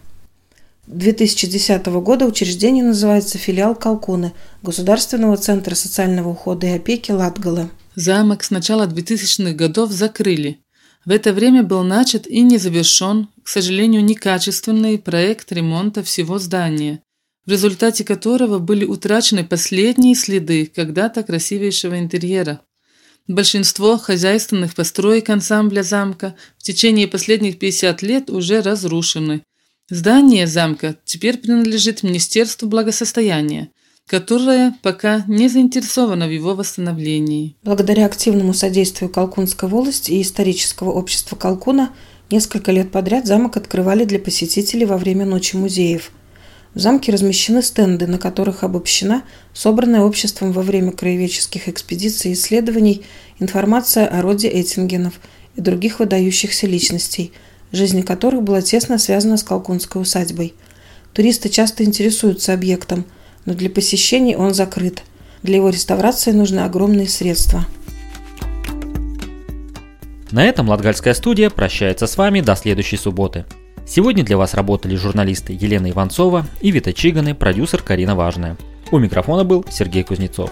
2010 0.87 1.85
года 1.85 2.25
учреждение 2.25 2.83
называется 2.83 3.37
филиал 3.37 3.73
Калкуны 3.73 4.33
Государственного 4.61 5.37
центра 5.37 5.75
социального 5.75 6.31
ухода 6.31 6.67
и 6.67 6.71
опеки 6.71 7.11
Латгала. 7.11 7.69
Замок 7.95 8.43
с 8.43 8.51
начала 8.51 8.85
2000-х 8.85 9.53
годов 9.53 9.91
закрыли. 9.91 10.59
В 11.05 11.11
это 11.11 11.31
время 11.31 11.63
был 11.63 11.83
начат 11.83 12.27
и 12.27 12.41
не 12.41 12.57
завершен, 12.57 13.29
к 13.43 13.47
сожалению, 13.47 14.03
некачественный 14.03 14.99
проект 14.99 15.53
ремонта 15.53 16.03
всего 16.03 16.37
здания, 16.37 16.99
в 17.45 17.51
результате 17.51 18.03
которого 18.03 18.59
были 18.59 18.85
утрачены 18.85 19.43
последние 19.43 20.15
следы 20.15 20.65
когда-то 20.73 21.23
красивейшего 21.23 21.99
интерьера. 21.99 22.61
Большинство 23.27 23.97
хозяйственных 23.97 24.75
построек 24.75 25.29
ансамбля 25.29 25.83
замка 25.83 26.35
в 26.57 26.63
течение 26.63 27.07
последних 27.07 27.59
50 27.59 28.01
лет 28.01 28.29
уже 28.29 28.61
разрушены. 28.61 29.43
Здание 29.89 30.47
замка 30.47 30.97
теперь 31.05 31.37
принадлежит 31.37 32.03
Министерству 32.03 32.67
благосостояния, 32.67 33.69
которое 34.07 34.75
пока 34.81 35.23
не 35.27 35.47
заинтересовано 35.47 36.27
в 36.27 36.31
его 36.31 36.55
восстановлении. 36.55 37.55
Благодаря 37.63 38.05
активному 38.05 38.53
содействию 38.53 39.09
Калкунской 39.09 39.69
волости 39.69 40.11
и 40.11 40.21
исторического 40.21 40.91
общества 40.91 41.35
Калкуна 41.35 41.91
несколько 42.29 42.71
лет 42.71 42.91
подряд 42.91 43.25
замок 43.25 43.55
открывали 43.57 44.03
для 44.03 44.19
посетителей 44.19 44.85
во 44.85 44.97
время 44.97 45.25
Ночи 45.25 45.55
музеев– 45.55 46.11
в 46.73 46.79
замке 46.79 47.11
размещены 47.11 47.61
стенды, 47.61 48.07
на 48.07 48.17
которых 48.17 48.63
обобщена 48.63 49.23
собранная 49.53 50.01
обществом 50.01 50.51
во 50.51 50.61
время 50.61 50.91
краеведческих 50.91 51.69
экспедиций 51.69 52.31
и 52.31 52.33
исследований 52.33 53.03
информация 53.39 54.07
о 54.07 54.21
роде 54.21 54.49
Эттингенов 54.49 55.19
и 55.55 55.61
других 55.61 55.99
выдающихся 55.99 56.65
личностей, 56.65 57.31
жизнь 57.71 58.01
которых 58.03 58.41
была 58.43 58.61
тесно 58.61 58.97
связана 58.97 59.37
с 59.37 59.43
Колкунской 59.43 60.01
усадьбой. 60.01 60.53
Туристы 61.13 61.49
часто 61.49 61.83
интересуются 61.83 62.53
объектом, 62.53 63.05
но 63.45 63.53
для 63.53 63.69
посещений 63.69 64.35
он 64.35 64.53
закрыт. 64.53 65.03
Для 65.43 65.57
его 65.57 65.69
реставрации 65.69 66.31
нужны 66.31 66.61
огромные 66.61 67.07
средства. 67.07 67.65
На 70.31 70.45
этом 70.45 70.69
Латгальская 70.69 71.13
студия 71.13 71.51
прощается 71.51 72.07
с 72.07 72.17
вами 72.17 72.41
до 72.41 72.55
следующей 72.55 72.97
субботы. 72.97 73.45
Сегодня 73.85 74.23
для 74.23 74.37
вас 74.37 74.53
работали 74.53 74.95
журналисты 74.95 75.53
Елена 75.53 75.91
Иванцова 75.91 76.45
и 76.61 76.71
Вита 76.71 76.93
Чиганы, 76.93 77.35
продюсер 77.35 77.81
Карина 77.81 78.15
Важная. 78.15 78.57
У 78.91 78.97
микрофона 78.97 79.43
был 79.43 79.65
Сергей 79.69 80.03
Кузнецов. 80.03 80.51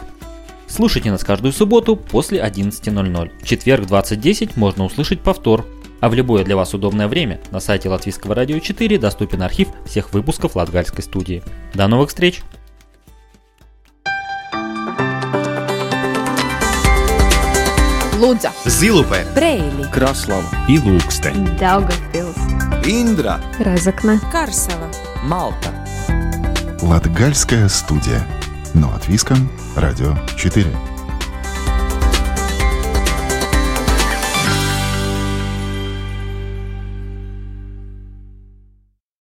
Слушайте 0.67 1.11
нас 1.11 1.23
каждую 1.23 1.53
субботу 1.53 1.95
после 1.95 2.39
11.00. 2.39 3.31
В 3.41 3.45
четверг 3.45 3.85
20.10 3.85 4.51
можно 4.55 4.83
услышать 4.83 5.21
повтор, 5.21 5.65
а 6.01 6.09
в 6.09 6.13
любое 6.13 6.43
для 6.43 6.55
вас 6.55 6.73
удобное 6.73 7.07
время 7.07 7.39
на 7.51 7.59
сайте 7.59 7.89
Латвийского 7.89 8.35
радио 8.35 8.59
4 8.59 8.97
доступен 8.97 9.41
архив 9.43 9.69
всех 9.85 10.13
выпусков 10.13 10.55
Латгальской 10.55 11.03
студии. 11.03 11.41
До 11.73 11.87
новых 11.87 12.09
встреч! 12.09 12.41
Лудза, 18.21 18.51
Зилупе, 18.65 19.25
Брейли, 19.33 19.89
Краслава. 19.91 20.45
И 20.69 20.77
Лукстен, 20.77 21.57
Daugavpils, 21.57 22.37
Индра, 22.85 23.41
Разокна, 23.59 24.19
Карсела, 24.31 24.91
Малта. 25.23 25.73
Латгальская 26.83 27.67
студия. 27.67 28.23
Но 28.75 28.93
от 28.93 29.07
Виском, 29.07 29.49
Радио 29.75 30.15
4. 30.37 30.90